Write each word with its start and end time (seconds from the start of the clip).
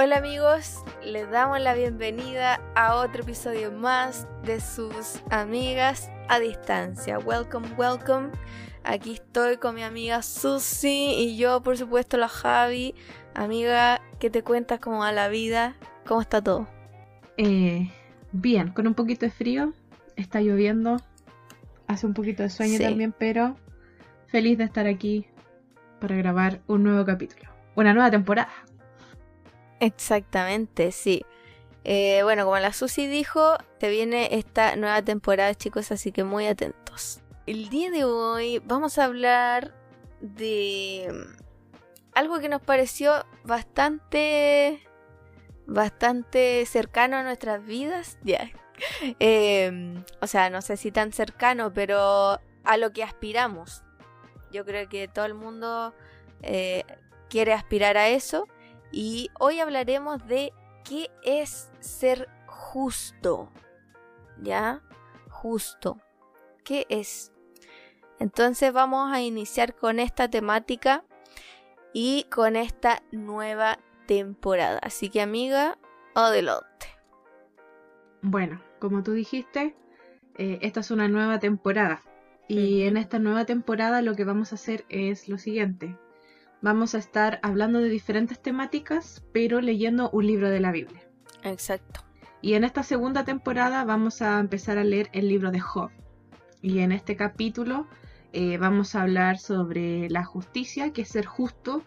Hola 0.00 0.18
amigos, 0.18 0.84
les 1.04 1.28
damos 1.28 1.58
la 1.58 1.74
bienvenida 1.74 2.60
a 2.76 2.94
otro 2.94 3.22
episodio 3.24 3.72
más 3.72 4.28
de 4.44 4.60
sus 4.60 5.20
amigas 5.28 6.08
a 6.28 6.38
distancia. 6.38 7.18
Welcome, 7.18 7.66
welcome. 7.76 8.28
Aquí 8.84 9.14
estoy 9.14 9.56
con 9.56 9.74
mi 9.74 9.82
amiga 9.82 10.22
Susi 10.22 11.14
y 11.18 11.36
yo, 11.36 11.64
por 11.64 11.76
supuesto, 11.76 12.16
la 12.16 12.28
Javi. 12.28 12.94
Amiga, 13.34 14.00
¿qué 14.20 14.30
te 14.30 14.44
cuentas 14.44 14.78
cómo 14.78 15.00
va 15.00 15.10
la 15.10 15.26
vida? 15.26 15.74
¿Cómo 16.06 16.20
está 16.20 16.40
todo? 16.40 16.68
Eh, 17.36 17.90
bien, 18.30 18.68
con 18.70 18.86
un 18.86 18.94
poquito 18.94 19.26
de 19.26 19.32
frío. 19.32 19.72
Está 20.14 20.40
lloviendo. 20.40 20.98
Hace 21.88 22.06
un 22.06 22.14
poquito 22.14 22.44
de 22.44 22.50
sueño 22.50 22.76
Sí. 22.76 22.84
también, 22.84 23.12
pero 23.18 23.56
feliz 24.28 24.58
de 24.58 24.64
estar 24.64 24.86
aquí 24.86 25.26
para 25.98 26.14
grabar 26.14 26.60
un 26.68 26.84
nuevo 26.84 27.04
capítulo. 27.04 27.50
Una 27.74 27.92
nueva 27.94 28.12
temporada. 28.12 28.52
Exactamente, 29.80 30.92
sí. 30.92 31.24
Eh, 31.84 32.22
bueno, 32.22 32.44
como 32.44 32.58
la 32.58 32.72
Susi 32.72 33.06
dijo, 33.06 33.56
te 33.78 33.88
viene 33.88 34.28
esta 34.32 34.76
nueva 34.76 35.02
temporada, 35.02 35.54
chicos, 35.54 35.90
así 35.92 36.12
que 36.12 36.24
muy 36.24 36.46
atentos. 36.46 37.20
El 37.46 37.70
día 37.70 37.90
de 37.90 38.04
hoy 38.04 38.58
vamos 38.58 38.98
a 38.98 39.04
hablar 39.04 39.74
de 40.20 41.08
mm, 41.10 41.42
algo 42.14 42.40
que 42.40 42.48
nos 42.48 42.60
pareció 42.60 43.24
bastante, 43.44 44.82
bastante 45.66 46.66
cercano 46.66 47.16
a 47.16 47.22
nuestras 47.22 47.64
vidas. 47.64 48.18
Ya. 48.24 48.50
Eh, 49.18 50.04
o 50.20 50.26
sea, 50.28 50.50
no 50.50 50.62
sé 50.62 50.76
si 50.76 50.92
tan 50.92 51.12
cercano, 51.12 51.72
pero 51.72 52.38
a 52.64 52.76
lo 52.76 52.92
que 52.92 53.02
aspiramos. 53.02 53.82
Yo 54.52 54.64
creo 54.64 54.88
que 54.88 55.08
todo 55.08 55.24
el 55.24 55.34
mundo 55.34 55.94
eh, 56.42 56.84
quiere 57.28 57.54
aspirar 57.54 57.96
a 57.96 58.08
eso. 58.08 58.46
Y 58.90 59.30
hoy 59.38 59.60
hablaremos 59.60 60.26
de 60.26 60.52
qué 60.84 61.10
es 61.22 61.70
ser 61.80 62.28
justo. 62.46 63.50
¿Ya? 64.42 64.82
Justo. 65.28 65.98
¿Qué 66.64 66.86
es? 66.88 67.32
Entonces 68.18 68.72
vamos 68.72 69.12
a 69.12 69.20
iniciar 69.20 69.74
con 69.74 70.00
esta 70.00 70.28
temática 70.28 71.04
y 71.92 72.24
con 72.30 72.56
esta 72.56 73.02
nueva 73.12 73.78
temporada. 74.06 74.78
Así 74.82 75.08
que 75.08 75.20
amiga, 75.20 75.78
adelante. 76.14 76.86
Bueno, 78.22 78.60
como 78.80 79.02
tú 79.02 79.12
dijiste, 79.12 79.76
eh, 80.36 80.58
esta 80.62 80.80
es 80.80 80.90
una 80.90 81.08
nueva 81.08 81.38
temporada. 81.38 82.02
Y 82.48 82.82
en 82.82 82.96
esta 82.96 83.18
nueva 83.18 83.44
temporada 83.44 84.02
lo 84.02 84.14
que 84.14 84.24
vamos 84.24 84.52
a 84.52 84.56
hacer 84.56 84.84
es 84.88 85.28
lo 85.28 85.38
siguiente. 85.38 85.96
Vamos 86.60 86.94
a 86.94 86.98
estar 86.98 87.38
hablando 87.42 87.78
de 87.78 87.88
diferentes 87.88 88.40
temáticas, 88.42 89.24
pero 89.32 89.60
leyendo 89.60 90.10
un 90.10 90.26
libro 90.26 90.50
de 90.50 90.60
la 90.60 90.72
Biblia. 90.72 91.08
Exacto. 91.44 92.00
Y 92.42 92.54
en 92.54 92.64
esta 92.64 92.82
segunda 92.82 93.24
temporada 93.24 93.84
vamos 93.84 94.22
a 94.22 94.40
empezar 94.40 94.78
a 94.78 94.84
leer 94.84 95.08
el 95.12 95.28
libro 95.28 95.50
de 95.50 95.60
Job. 95.60 95.90
Y 96.60 96.80
en 96.80 96.92
este 96.92 97.16
capítulo 97.16 97.86
eh, 98.32 98.58
vamos 98.58 98.94
a 98.94 99.02
hablar 99.02 99.38
sobre 99.38 100.10
la 100.10 100.24
justicia, 100.24 100.92
que 100.92 101.02
es 101.02 101.08
ser 101.08 101.26
justo. 101.26 101.84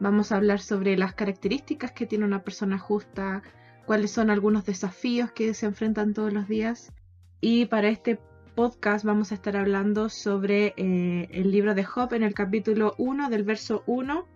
Vamos 0.00 0.32
a 0.32 0.36
hablar 0.36 0.60
sobre 0.60 0.96
las 0.96 1.14
características 1.14 1.92
que 1.92 2.06
tiene 2.06 2.24
una 2.24 2.42
persona 2.42 2.78
justa, 2.78 3.42
cuáles 3.86 4.10
son 4.10 4.30
algunos 4.30 4.64
desafíos 4.64 5.32
que 5.32 5.54
se 5.54 5.66
enfrentan 5.66 6.12
todos 6.12 6.32
los 6.32 6.48
días. 6.48 6.92
Y 7.40 7.66
para 7.66 7.88
este 7.88 8.20
podcast 8.58 9.04
vamos 9.04 9.30
a 9.30 9.36
estar 9.36 9.56
hablando 9.56 10.08
sobre 10.08 10.74
eh, 10.76 11.28
el 11.30 11.52
libro 11.52 11.76
de 11.76 11.84
Job 11.84 12.12
en 12.12 12.24
el 12.24 12.34
capítulo 12.34 12.96
1, 12.98 13.30
del 13.30 13.44
verso 13.44 13.84
1 13.86 14.26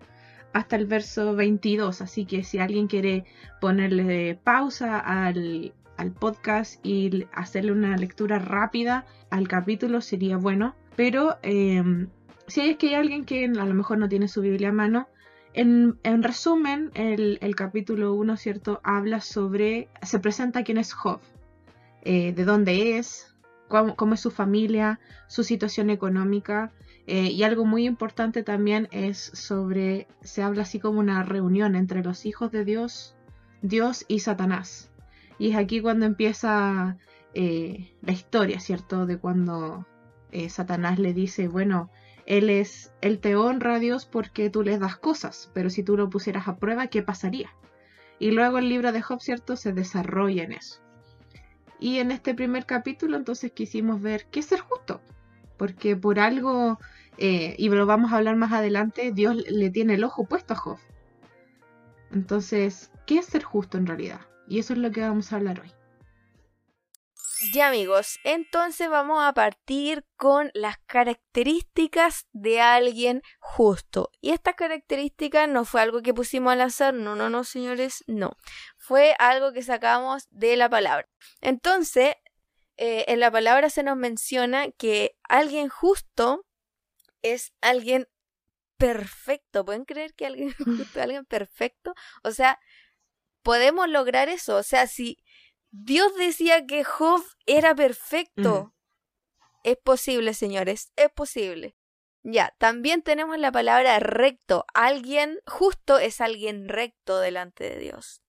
hasta 0.53 0.77
el 0.77 0.87
verso 0.87 1.35
22. 1.35 2.01
Así 2.01 2.25
que 2.25 2.45
si 2.45 2.61
alguien 2.61 2.87
quiere 2.87 3.25
ponerle 3.61 4.39
pausa 4.45 5.01
al, 5.01 5.75
al 5.97 6.13
podcast 6.13 6.79
y 6.87 7.27
hacerle 7.33 7.73
una 7.73 7.97
lectura 7.97 8.39
rápida 8.39 9.07
al 9.31 9.49
capítulo 9.49 10.01
sería 10.01 10.37
bueno. 10.37 10.77
Pero 10.95 11.39
eh, 11.43 11.83
si 12.47 12.61
es 12.61 12.77
que 12.77 12.91
hay 12.91 12.95
alguien 12.95 13.25
que 13.25 13.47
a 13.47 13.65
lo 13.65 13.75
mejor 13.75 13.99
no 13.99 14.09
tiene 14.09 14.29
su 14.29 14.41
Biblia 14.41 14.69
a 14.69 14.73
mano, 14.73 15.09
en, 15.53 15.99
en 16.05 16.23
resumen, 16.23 16.93
el, 16.95 17.39
el 17.41 17.57
capítulo 17.57 18.15
1, 18.15 18.37
¿cierto? 18.37 18.81
Habla 18.85 19.21
sobre, 19.21 19.89
se 20.01 20.21
presenta 20.21 20.63
quién 20.63 20.79
es 20.79 20.93
Job, 20.93 21.19
eh, 22.03 22.33
de 22.33 22.45
dónde 22.45 22.99
es, 22.99 23.32
cómo, 23.97 24.15
es 24.15 24.21
su 24.21 24.31
familia, 24.31 25.01
su 25.29 25.45
situación 25.45 25.91
económica. 25.91 26.73
eh, 27.07 27.31
y 27.31 27.43
algo 27.43 27.65
muy 27.65 27.87
importante 27.87 28.43
también 28.45 28.89
es 28.93 29.19
sobre, 29.19 30.07
se 30.23 30.43
habla 30.43 30.63
así 30.63 30.79
como 30.79 31.01
una 31.01 31.25
reunión 31.25 31.75
entre 31.75 32.05
los 32.05 32.27
hijos 32.27 32.53
de 32.53 32.65
Dios, 32.65 33.17
Dios 33.63 34.05
y 34.09 34.21
Satanás. 34.21 34.91
Y 35.39 35.51
es 35.51 35.57
aquí 35.57 35.81
cuando 35.81 36.07
empieza 36.07 36.97
eh, 37.35 37.93
la 38.03 38.13
historia, 38.13 38.61
¿cierto? 38.61 39.07
De 39.07 39.19
cuando 39.19 39.87
eh, 40.31 40.49
Satanás 40.49 40.99
le 40.99 41.13
dice, 41.13 41.49
bueno, 41.49 41.91
él 42.27 42.51
es, 42.51 42.93
él 43.01 43.19
te 43.19 43.35
honra 43.35 43.77
a 43.77 43.79
Dios 43.81 44.07
porque 44.07 44.51
tú 44.51 44.63
le 44.63 44.79
das 44.79 44.97
cosas, 44.97 45.51
pero 45.55 45.71
si 45.71 45.83
tú 45.83 45.97
lo 45.97 46.11
pusieras 46.11 46.47
a 46.47 46.57
prueba, 46.57 46.87
¿qué 46.87 47.03
pasaría? 47.03 47.51
Y 48.21 48.31
luego 48.31 48.59
el 48.59 48.69
libro 48.69 48.93
de 48.93 49.03
Job, 49.03 49.21
¿cierto? 49.21 49.57
Se 49.57 49.73
desarrolla 49.73 50.45
en 50.45 50.53
eso. 50.53 50.81
Y 51.83 51.99
en 51.99 52.13
este 52.13 52.33
primer 52.33 52.65
capítulo 52.65 53.17
entonces 53.17 53.51
quisimos 53.51 54.01
ver 54.01 54.27
qué 54.31 54.39
es 54.39 54.47
ser 54.47 54.61
justo, 54.61 55.01
porque 55.57 55.97
por 55.97 56.21
algo, 56.21 56.79
eh, 57.19 57.57
y 57.59 57.69
lo 57.71 57.87
vamos 57.87 58.13
a 58.13 58.19
hablar 58.19 58.37
más 58.37 58.53
adelante, 58.53 59.11
Dios 59.11 59.35
le 59.35 59.69
tiene 59.69 59.95
el 59.95 60.05
ojo 60.05 60.25
puesto 60.25 60.55
a 60.55 60.57
Job. 60.57 60.79
Entonces, 62.13 62.93
¿qué 63.05 63.19
es 63.19 63.27
ser 63.27 63.43
justo 63.43 63.79
en 63.79 63.89
realidad? 63.89 64.21
Y 64.47 64.61
eso 64.61 64.75
es 64.75 64.79
lo 64.79 64.93
que 64.93 65.01
vamos 65.01 65.33
a 65.33 65.37
hablar 65.37 65.59
hoy. 65.59 65.73
Ya 67.51 67.69
amigos, 67.69 68.21
entonces 68.23 68.89
vamos 68.89 69.21
a 69.25 69.33
partir 69.35 70.05
con 70.17 70.53
las 70.55 70.79
características 70.87 72.27
de 72.33 72.61
alguien 72.61 73.23
justo. 73.41 74.11
Y 74.21 74.31
estas 74.31 74.55
características 74.55 75.49
no 75.49 75.65
fue 75.65 75.81
algo 75.81 76.03
que 76.03 76.15
pusimos 76.15 76.53
al 76.53 76.61
azar, 76.61 76.95
no, 76.95 77.17
no, 77.17 77.31
no, 77.31 77.43
señores, 77.43 78.05
no. 78.07 78.37
Fue 78.77 79.17
algo 79.19 79.53
que 79.53 79.63
sacamos 79.63 80.29
de 80.31 80.57
la 80.57 80.71
palabra. 80.71 81.09
Entonces, 81.41 82.15
eh, 82.77 83.07
en 83.09 83.19
la 83.19 83.33
palabra 83.33 83.71
se 83.71 83.83
nos 83.83 83.97
menciona 83.97 84.71
que 84.71 85.17
alguien 85.29 85.69
justo 85.69 86.47
es 87.23 87.53
alguien 87.61 88.09
perfecto. 88.77 89.65
¿Pueden 89.65 89.85
creer 89.85 90.15
que 90.15 90.27
alguien 90.27 90.55
justo 90.59 91.03
alguien 91.03 91.25
perfecto? 91.25 91.95
O 92.23 92.31
sea, 92.31 92.61
podemos 93.43 93.89
lograr 93.89 94.29
eso. 94.29 94.57
O 94.57 94.63
sea, 94.63 94.87
si 94.87 95.19
Dios 95.73 96.15
decía 96.17 96.67
que 96.67 96.85
Job 96.85 97.25
era 97.47 97.75
perfecto. 97.75 98.75
Es 99.65 99.79
posible, 99.79 100.35
señores, 100.35 100.93
es 100.97 101.11
posible. 101.11 101.77
Ya, 102.23 102.55
también 102.59 103.03
tenemos 103.03 103.39
la 103.39 103.51
palabra 103.51 103.99
recto. 103.99 104.67
Alguien 104.75 105.41
justo 105.47 105.99
es 105.99 106.21
alguien 106.21 106.69
recto 106.69 107.19
delante 107.19 107.65
de 107.65 107.79
Dios. 107.79 108.23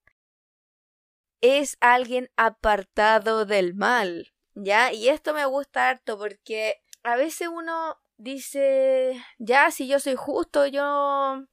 Es 1.41 1.77
alguien 1.81 2.31
apartado 2.37 3.45
del 3.45 3.75
mal. 3.75 4.33
Ya, 4.55 4.93
y 4.93 5.09
esto 5.09 5.33
me 5.33 5.45
gusta 5.45 5.89
harto 5.89 6.17
porque 6.17 6.81
a 7.03 7.17
veces 7.17 7.49
uno 7.49 7.99
dice, 8.15 9.21
ya, 9.37 9.69
si 9.69 9.87
yo 9.87 9.99
soy 9.99 10.15
justo, 10.15 10.65
yo 10.65 11.43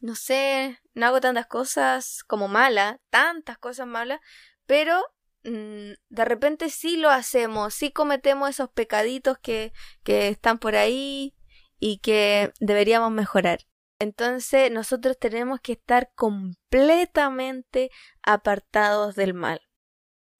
no 0.00 0.14
sé, 0.14 0.78
no 0.94 1.06
hago 1.06 1.20
tantas 1.20 1.46
cosas 1.46 2.22
como 2.24 2.46
malas, 2.46 2.98
tantas 3.10 3.58
cosas 3.58 3.86
malas, 3.86 4.20
pero 4.66 5.02
de 5.44 6.24
repente 6.24 6.70
sí 6.70 6.96
lo 6.96 7.10
hacemos, 7.10 7.74
sí 7.74 7.92
cometemos 7.92 8.50
esos 8.50 8.70
pecaditos 8.70 9.38
que, 9.38 9.72
que 10.02 10.28
están 10.28 10.58
por 10.58 10.74
ahí 10.74 11.34
y 11.78 11.98
que 11.98 12.52
deberíamos 12.60 13.10
mejorar. 13.10 13.60
Entonces 13.98 14.70
nosotros 14.70 15.18
tenemos 15.18 15.60
que 15.60 15.72
estar 15.72 16.10
completamente 16.14 17.90
apartados 18.22 19.14
del 19.14 19.34
mal. 19.34 19.60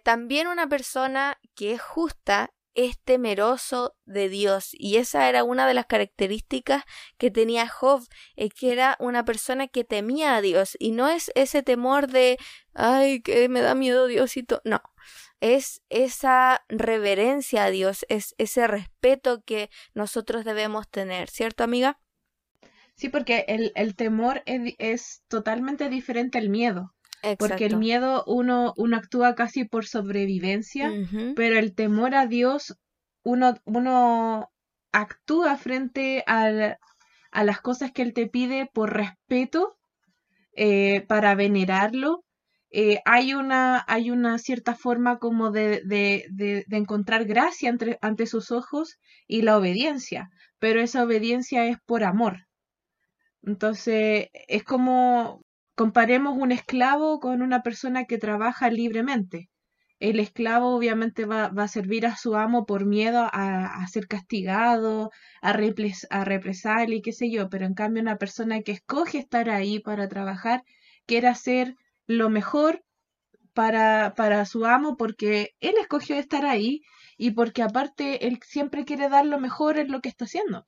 También 0.02 0.48
una 0.48 0.68
persona 0.68 1.38
que 1.54 1.72
es 1.72 1.82
justa 1.82 2.52
es 2.74 2.98
temeroso 3.00 3.96
de 4.04 4.28
Dios 4.28 4.70
y 4.72 4.96
esa 4.96 5.28
era 5.28 5.44
una 5.44 5.66
de 5.66 5.74
las 5.74 5.86
características 5.86 6.84
que 7.18 7.30
tenía 7.30 7.68
Job, 7.68 8.06
es 8.36 8.52
que 8.52 8.72
era 8.72 8.96
una 9.00 9.24
persona 9.24 9.68
que 9.68 9.84
temía 9.84 10.36
a 10.36 10.40
Dios 10.40 10.76
y 10.78 10.92
no 10.92 11.08
es 11.08 11.30
ese 11.34 11.62
temor 11.62 12.08
de 12.08 12.38
ay 12.74 13.22
que 13.22 13.48
me 13.48 13.60
da 13.60 13.74
miedo 13.74 14.06
Diosito, 14.06 14.60
no, 14.64 14.82
es 15.40 15.82
esa 15.90 16.64
reverencia 16.68 17.64
a 17.64 17.70
Dios, 17.70 18.06
es 18.08 18.34
ese 18.38 18.66
respeto 18.66 19.42
que 19.42 19.70
nosotros 19.92 20.44
debemos 20.44 20.88
tener, 20.88 21.28
¿cierto 21.28 21.64
amiga? 21.64 22.00
Sí, 22.96 23.08
porque 23.08 23.44
el, 23.48 23.72
el 23.74 23.96
temor 23.96 24.42
es, 24.46 24.74
es 24.78 25.22
totalmente 25.28 25.88
diferente 25.88 26.38
al 26.38 26.48
miedo. 26.48 26.93
Porque 27.36 27.66
el 27.66 27.76
miedo 27.76 28.24
uno, 28.26 28.72
uno 28.76 28.96
actúa 28.96 29.34
casi 29.34 29.64
por 29.64 29.86
sobrevivencia, 29.86 30.96
pero 31.34 31.58
el 31.58 31.74
temor 31.74 32.14
a 32.14 32.26
Dios 32.26 32.76
uno, 33.24 33.54
uno 33.64 34.50
actúa 34.92 35.56
frente 35.56 36.22
al- 36.26 36.78
a 37.32 37.44
las 37.44 37.60
cosas 37.60 37.92
que 37.92 38.02
Él 38.02 38.12
te 38.14 38.28
pide 38.28 38.70
por 38.72 38.92
respeto, 38.94 39.76
eh, 40.56 41.02
para 41.08 41.34
venerarlo. 41.34 42.24
Eh, 42.70 43.00
hay, 43.04 43.34
una, 43.34 43.84
hay 43.86 44.10
una 44.10 44.38
cierta 44.38 44.74
forma 44.74 45.18
como 45.18 45.50
de, 45.52 45.82
de, 45.84 46.24
de, 46.30 46.64
encontrar 46.76 47.24
gracia 47.24 47.70
ante, 47.70 47.98
ante 48.02 48.26
sus 48.26 48.50
ojos 48.50 48.98
y 49.28 49.42
la 49.42 49.56
obediencia, 49.58 50.30
pero 50.58 50.80
esa 50.80 51.04
obediencia 51.04 51.66
es 51.66 51.78
por 51.86 52.02
amor. 52.04 52.46
Entonces, 53.42 54.28
es 54.48 54.64
como 54.64 55.43
comparemos 55.74 56.36
un 56.38 56.52
esclavo 56.52 57.20
con 57.20 57.42
una 57.42 57.62
persona 57.62 58.04
que 58.04 58.18
trabaja 58.18 58.70
libremente. 58.70 59.50
El 60.00 60.20
esclavo 60.20 60.74
obviamente 60.74 61.24
va, 61.24 61.48
va 61.48 61.64
a 61.64 61.68
servir 61.68 62.06
a 62.06 62.16
su 62.16 62.36
amo 62.36 62.66
por 62.66 62.84
miedo 62.84 63.28
a, 63.32 63.86
ser 63.88 64.06
castigado, 64.06 65.10
a, 65.40 65.52
repres, 65.52 66.06
a 66.10 66.24
represar 66.24 66.90
y 66.90 67.00
qué 67.00 67.12
sé 67.12 67.30
yo, 67.30 67.48
pero 67.48 67.64
en 67.66 67.74
cambio 67.74 68.02
una 68.02 68.16
persona 68.16 68.60
que 68.62 68.72
escoge 68.72 69.18
estar 69.18 69.48
ahí 69.50 69.80
para 69.80 70.08
trabajar 70.08 70.62
quiere 71.06 71.28
hacer 71.28 71.76
lo 72.06 72.28
mejor 72.28 72.84
para, 73.54 74.14
para 74.16 74.44
su 74.46 74.66
amo 74.66 74.96
porque 74.96 75.54
él 75.60 75.74
escogió 75.80 76.16
estar 76.16 76.44
ahí 76.44 76.82
y 77.16 77.30
porque 77.30 77.62
aparte 77.62 78.26
él 78.26 78.40
siempre 78.44 78.84
quiere 78.84 79.08
dar 79.08 79.24
lo 79.24 79.38
mejor 79.38 79.78
en 79.78 79.90
lo 79.90 80.00
que 80.00 80.08
está 80.08 80.24
haciendo. 80.24 80.64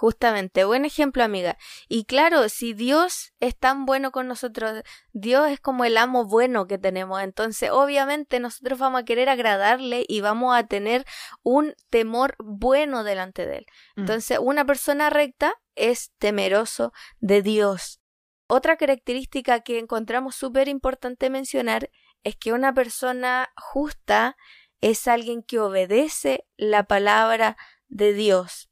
Justamente, 0.00 0.64
buen 0.64 0.86
ejemplo, 0.86 1.22
amiga. 1.22 1.58
Y 1.86 2.06
claro, 2.06 2.48
si 2.48 2.72
Dios 2.72 3.34
es 3.38 3.54
tan 3.54 3.84
bueno 3.84 4.12
con 4.12 4.28
nosotros, 4.28 4.82
Dios 5.12 5.50
es 5.50 5.60
como 5.60 5.84
el 5.84 5.98
amo 5.98 6.24
bueno 6.24 6.66
que 6.66 6.78
tenemos, 6.78 7.20
entonces 7.22 7.68
obviamente 7.70 8.40
nosotros 8.40 8.78
vamos 8.78 9.02
a 9.02 9.04
querer 9.04 9.28
agradarle 9.28 10.06
y 10.08 10.22
vamos 10.22 10.56
a 10.56 10.66
tener 10.66 11.04
un 11.42 11.74
temor 11.90 12.34
bueno 12.38 13.04
delante 13.04 13.44
de 13.44 13.58
él. 13.58 13.66
Mm. 13.96 14.00
Entonces, 14.00 14.38
una 14.40 14.64
persona 14.64 15.10
recta 15.10 15.52
es 15.74 16.12
temeroso 16.18 16.94
de 17.18 17.42
Dios. 17.42 18.00
Otra 18.46 18.78
característica 18.78 19.60
que 19.60 19.78
encontramos 19.78 20.34
súper 20.34 20.68
importante 20.68 21.28
mencionar 21.28 21.90
es 22.24 22.36
que 22.36 22.54
una 22.54 22.72
persona 22.72 23.50
justa 23.54 24.38
es 24.80 25.06
alguien 25.08 25.42
que 25.42 25.60
obedece 25.60 26.46
la 26.56 26.84
palabra 26.84 27.58
de 27.88 28.14
Dios. 28.14 28.69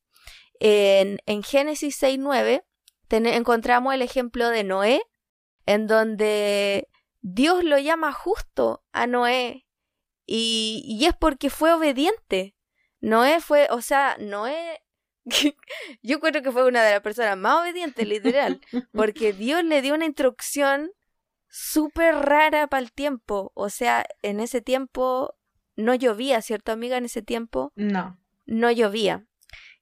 En, 0.60 1.18
en 1.26 1.42
Génesis 1.42 2.02
6.9 2.02 2.64
encontramos 3.10 3.94
el 3.94 4.02
ejemplo 4.02 4.48
de 4.48 4.64
Noé, 4.64 5.02
en 5.66 5.86
donde 5.86 6.88
Dios 7.20 7.64
lo 7.64 7.78
llama 7.78 8.12
justo 8.12 8.84
a 8.92 9.06
Noé 9.06 9.66
y, 10.26 10.82
y 10.84 11.06
es 11.06 11.14
porque 11.14 11.50
fue 11.50 11.72
obediente. 11.72 12.54
Noé 13.00 13.40
fue, 13.40 13.68
o 13.70 13.80
sea, 13.80 14.16
Noé 14.18 14.82
yo 16.02 16.20
creo 16.20 16.42
que 16.42 16.52
fue 16.52 16.66
una 16.66 16.82
de 16.82 16.92
las 16.92 17.00
personas 17.00 17.36
más 17.36 17.62
obedientes, 17.62 18.06
literal, 18.06 18.60
porque 18.92 19.32
Dios 19.32 19.64
le 19.64 19.82
dio 19.82 19.94
una 19.94 20.06
instrucción 20.06 20.90
súper 21.48 22.14
rara 22.14 22.66
para 22.66 22.82
el 22.82 22.92
tiempo. 22.92 23.52
O 23.54 23.70
sea, 23.70 24.06
en 24.22 24.40
ese 24.40 24.60
tiempo 24.60 25.34
no 25.76 25.94
llovía, 25.94 26.42
¿cierto, 26.42 26.72
amiga? 26.72 26.96
En 26.96 27.04
ese 27.04 27.22
tiempo. 27.22 27.72
No. 27.76 28.18
No 28.46 28.70
llovía. 28.70 29.26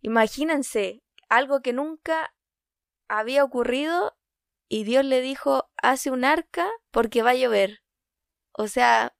Imagínense, 0.00 1.02
algo 1.28 1.60
que 1.60 1.72
nunca 1.72 2.34
había 3.08 3.44
ocurrido 3.44 4.16
y 4.68 4.84
Dios 4.84 5.04
le 5.04 5.20
dijo, 5.20 5.68
hace 5.76 6.10
un 6.10 6.24
arca 6.24 6.68
porque 6.90 7.22
va 7.22 7.30
a 7.30 7.34
llover. 7.34 7.82
O 8.52 8.68
sea, 8.68 9.14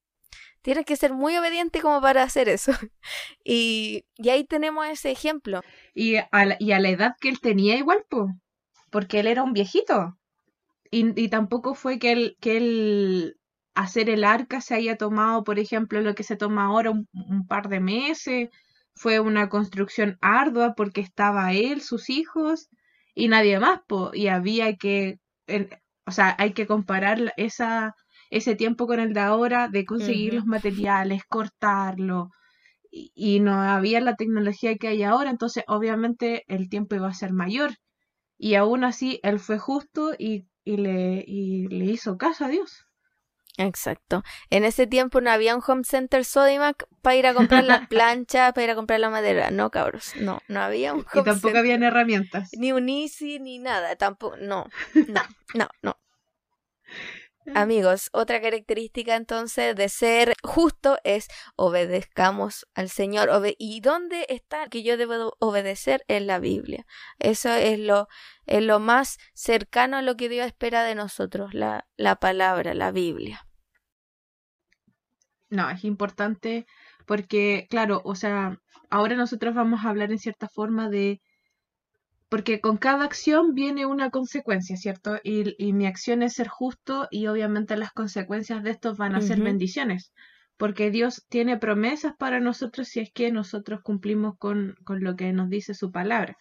tienes 0.63 0.85
que 0.85 0.97
ser 0.97 1.13
muy 1.13 1.37
obediente 1.37 1.81
como 1.81 2.01
para 2.01 2.23
hacer 2.23 2.49
eso. 2.49 2.73
y, 3.45 4.05
y 4.17 4.29
ahí 4.31 4.45
tenemos 4.45 4.87
ese 4.87 5.11
ejemplo. 5.11 5.61
Y 5.95 6.17
a, 6.17 6.45
la, 6.45 6.57
y 6.59 6.73
a 6.73 6.81
la 6.81 6.89
edad 6.91 7.17
que 7.21 7.29
él 7.29 7.41
tenía 7.41 7.77
igual, 7.77 8.05
pues, 8.09 8.31
porque 8.91 9.21
él 9.21 9.27
era 9.29 9.43
un 9.43 9.53
viejito. 9.53 10.19
Y, 10.91 11.21
y 11.21 11.29
tampoco 11.29 11.75
fue 11.75 11.99
que 11.99 12.13
él, 12.13 12.37
que 12.41 12.57
él 12.57 13.37
hacer 13.75 14.09
el 14.09 14.25
arca 14.25 14.61
se 14.61 14.75
haya 14.75 14.97
tomado, 14.97 15.45
por 15.45 15.59
ejemplo, 15.59 16.01
lo 16.01 16.15
que 16.15 16.23
se 16.23 16.37
toma 16.37 16.65
ahora 16.65 16.91
un 16.91 17.47
par 17.47 17.69
de 17.69 17.81
meses 17.81 18.49
fue 18.97 19.21
una 19.21 19.49
construcción 19.49 20.19
ardua 20.21 20.75
porque 20.75 21.03
estaba 21.03 21.53
él, 21.53 21.83
sus 21.83 22.11
hijos 22.11 22.69
y 23.15 23.29
nadie 23.29 23.61
más, 23.61 23.81
po, 23.87 24.11
y 24.13 24.29
había 24.29 24.77
que, 24.77 25.19
o 26.07 26.11
sea, 26.11 26.35
hay 26.39 26.53
que 26.53 26.67
comparar 26.67 27.33
esa, 27.37 27.95
ese 28.31 28.57
tiempo 28.57 28.87
con 28.87 28.99
el 29.01 29.13
de 29.13 29.21
ahora 29.21 29.69
de 29.69 29.85
conseguir 29.85 30.35
los 30.35 30.47
materiales, 30.47 31.23
cortarlo, 31.29 32.31
y, 32.91 33.41
no 33.41 33.61
había 33.61 34.01
la 34.01 34.17
tecnología 34.17 34.77
que 34.77 34.89
hay 34.89 35.03
ahora, 35.03 35.31
entonces 35.31 35.65
obviamente 35.67 36.45
el 36.49 36.71
tiempo 36.71 36.95
iba 36.97 37.09
a 37.09 37.15
ser 37.15 37.33
mayor. 37.33 37.73
Y 38.39 38.55
aún 38.55 38.85
así 38.85 39.21
él 39.23 39.39
fue 39.39 39.59
justo 39.59 40.15
y, 40.19 40.47
y 40.65 40.77
le, 40.79 41.25
y 41.27 41.69
le 41.69 41.87
hizo 41.87 42.17
caso 42.17 42.47
a 42.47 42.49
Dios. 42.49 42.87
Exacto. 43.59 44.23
En 44.51 44.65
ese 44.65 44.87
tiempo 44.87 45.21
no 45.21 45.31
había 45.31 45.57
un 45.57 45.63
home 45.67 45.85
center 45.85 46.25
Sodimac 46.25 46.87
para 47.03 47.17
ir 47.17 47.27
a 47.27 47.35
comprar 47.35 47.65
las 47.65 47.87
planchas, 47.89 48.53
para 48.53 48.65
ir 48.65 48.71
a 48.71 48.75
comprar 48.75 49.01
la 49.01 49.11
madera. 49.11 49.51
No, 49.51 49.71
cabros. 49.71 50.15
No, 50.17 50.41
no 50.49 50.61
había 50.61 50.93
un 50.93 51.01
home 51.01 51.23
Y 51.23 51.25
tampoco 51.25 51.59
habían 51.59 51.83
herramientas. 51.83 52.51
Ni 52.53 52.73
un 52.73 52.89
Easy, 52.89 53.39
ni 53.39 53.59
nada. 53.59 53.97
Tampoco. 53.97 54.37
No, 54.37 54.67
no, 55.09 55.23
no, 55.55 55.69
no. 55.83 55.97
Amigos, 57.55 58.11
otra 58.13 58.41
característica 58.41 59.15
entonces 59.15 59.77
de 59.77 59.89
ser 59.89 60.35
justo 60.43 60.99
es 61.05 61.29
obedezcamos 61.57 62.67
al 62.75 62.89
Señor. 62.89 63.31
¿Y 63.59 63.81
dónde 63.81 64.27
está 64.29 64.69
que 64.69 64.83
yo 64.83 64.97
debo 64.97 65.35
obedecer? 65.39 66.03
En 66.09 66.27
la 66.27 66.39
Biblia. 66.39 66.87
Eso 67.19 67.51
es 67.51 67.79
lo, 67.79 68.09
es 68.47 68.63
lo 68.63 68.81
más 68.81 69.19
cercano 69.35 69.97
a 69.97 70.03
lo 70.03 70.17
que 70.17 70.29
Dios 70.29 70.47
espera 70.47 70.85
de 70.85 70.95
nosotros, 70.95 71.55
la, 71.55 71.87
la 71.97 72.17
palabra, 72.17 72.75
la 72.75 72.91
Biblia. 72.91 73.47
No, 75.49 75.71
es 75.71 75.85
importante 75.85 76.67
porque, 77.07 77.67
claro, 77.71 78.03
o 78.05 78.15
sea, 78.15 78.59
ahora 78.91 79.17
nosotros 79.17 79.55
vamos 79.55 79.85
a 79.85 79.91
hablar 79.91 80.11
en 80.11 80.19
cierta 80.19 80.49
forma 80.49 80.89
de... 80.89 81.21
Porque 82.29 82.61
con 82.61 82.77
cada 82.77 83.05
acción 83.05 83.55
viene 83.55 83.87
una 83.87 84.11
consecuencia, 84.11 84.77
¿cierto? 84.77 85.19
Y, 85.23 85.55
y 85.65 85.73
mi 85.73 85.87
acción 85.87 86.23
es 86.23 86.35
ser 86.35 86.49
justo 86.49 87.07
y 87.11 87.29
obviamente 87.29 87.77
las 87.77 87.93
consecuencias 87.93 88.63
de 88.65 88.71
esto 88.71 88.97
van 88.97 89.15
a 89.15 89.21
ser 89.21 89.41
bendiciones, 89.41 90.13
porque 90.57 90.91
Dios 90.91 91.25
tiene 91.29 91.57
promesas 91.57 92.15
para 92.19 92.41
nosotros 92.41 92.89
si 92.89 93.01
es 93.01 93.13
que 93.13 93.31
nosotros 93.31 93.81
cumplimos 93.83 94.37
con, 94.39 94.75
con 94.85 95.05
lo 95.05 95.15
que 95.15 95.33
nos 95.33 95.49
dice 95.51 95.75
su 95.75 95.93
palabra. 95.93 96.37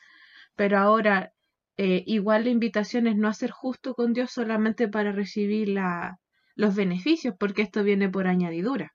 Pero 0.55 0.79
ahora, 0.79 1.33
eh, 1.77 2.03
igual 2.07 2.45
la 2.45 2.49
invitación 2.49 3.05
es 3.07 3.15
no 3.15 3.27
hacer 3.27 3.51
justo 3.51 3.93
con 3.93 4.13
Dios 4.13 4.31
solamente 4.31 4.87
para 4.87 5.11
recibir 5.11 5.69
la, 5.69 6.19
los 6.55 6.73
beneficios, 6.75 7.35
porque 7.37 7.61
esto 7.61 7.83
viene 7.83 8.09
por 8.09 8.27
añadidura. 8.27 8.93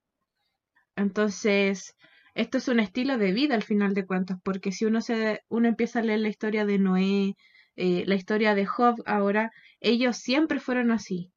Entonces, 0.96 1.94
esto 2.34 2.58
es 2.58 2.68
un 2.68 2.80
estilo 2.80 3.18
de 3.18 3.32
vida 3.32 3.54
al 3.54 3.62
final 3.62 3.94
de 3.94 4.06
cuentas, 4.06 4.38
porque 4.42 4.72
si 4.72 4.84
uno, 4.84 5.00
se, 5.00 5.40
uno 5.48 5.68
empieza 5.68 6.00
a 6.00 6.02
leer 6.02 6.20
la 6.20 6.28
historia 6.28 6.64
de 6.64 6.78
Noé, 6.78 7.36
eh, 7.76 8.04
la 8.06 8.14
historia 8.14 8.54
de 8.54 8.66
Job 8.66 9.02
ahora, 9.06 9.52
ellos 9.80 10.16
siempre 10.16 10.60
fueron 10.60 10.90
así. 10.90 11.32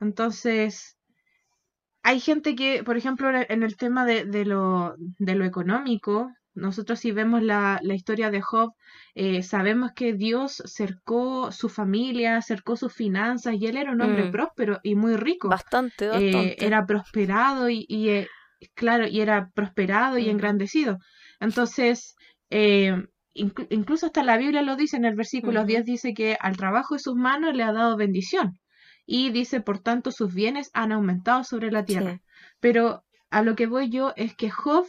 Entonces, 0.00 0.96
hay 2.02 2.20
gente 2.20 2.54
que, 2.54 2.82
por 2.84 2.96
ejemplo, 2.96 3.30
en 3.30 3.62
el 3.62 3.76
tema 3.76 4.04
de, 4.04 4.24
de, 4.24 4.44
lo, 4.44 4.94
de 4.98 5.34
lo 5.34 5.44
económico, 5.44 6.32
nosotros 6.54 7.00
si 7.00 7.12
vemos 7.12 7.42
la, 7.42 7.80
la 7.82 7.94
historia 7.94 8.30
de 8.30 8.42
Job, 8.42 8.74
eh, 9.14 9.42
sabemos 9.42 9.92
que 9.94 10.12
Dios 10.12 10.62
cercó 10.66 11.50
su 11.50 11.68
familia, 11.68 12.42
cercó 12.42 12.76
sus 12.76 12.92
finanzas 12.92 13.54
y 13.58 13.66
él 13.66 13.76
era 13.76 13.92
un 13.92 14.02
hombre 14.02 14.24
mm. 14.24 14.32
próspero 14.32 14.80
y 14.82 14.94
muy 14.94 15.16
rico. 15.16 15.48
Bastante, 15.48 16.06
eh, 16.06 16.32
bastante. 16.32 16.66
era 16.66 16.86
prosperado 16.86 17.70
y, 17.70 17.86
y 17.88 18.26
claro, 18.74 19.06
y 19.06 19.20
era 19.20 19.50
prosperado 19.54 20.18
y 20.18 20.28
engrandecido. 20.28 20.98
Entonces, 21.40 22.14
eh, 22.50 22.94
incluso 23.34 24.06
hasta 24.06 24.22
la 24.22 24.36
Biblia 24.36 24.62
lo 24.62 24.76
dice 24.76 24.96
en 24.96 25.04
el 25.04 25.14
versículo 25.14 25.64
10, 25.64 25.84
dice 25.84 26.14
que 26.14 26.36
al 26.40 26.56
trabajo 26.56 26.94
de 26.94 27.00
sus 27.00 27.14
manos 27.14 27.54
le 27.54 27.62
ha 27.62 27.72
dado 27.72 27.96
bendición. 27.96 28.58
Y 29.04 29.30
dice, 29.30 29.60
por 29.60 29.80
tanto, 29.80 30.10
sus 30.12 30.32
bienes 30.32 30.70
han 30.74 30.92
aumentado 30.92 31.44
sobre 31.44 31.72
la 31.72 31.84
tierra. 31.84 32.20
Pero 32.60 33.04
a 33.30 33.42
lo 33.42 33.56
que 33.56 33.66
voy 33.66 33.90
yo 33.90 34.12
es 34.16 34.36
que 34.36 34.50
Job 34.50 34.86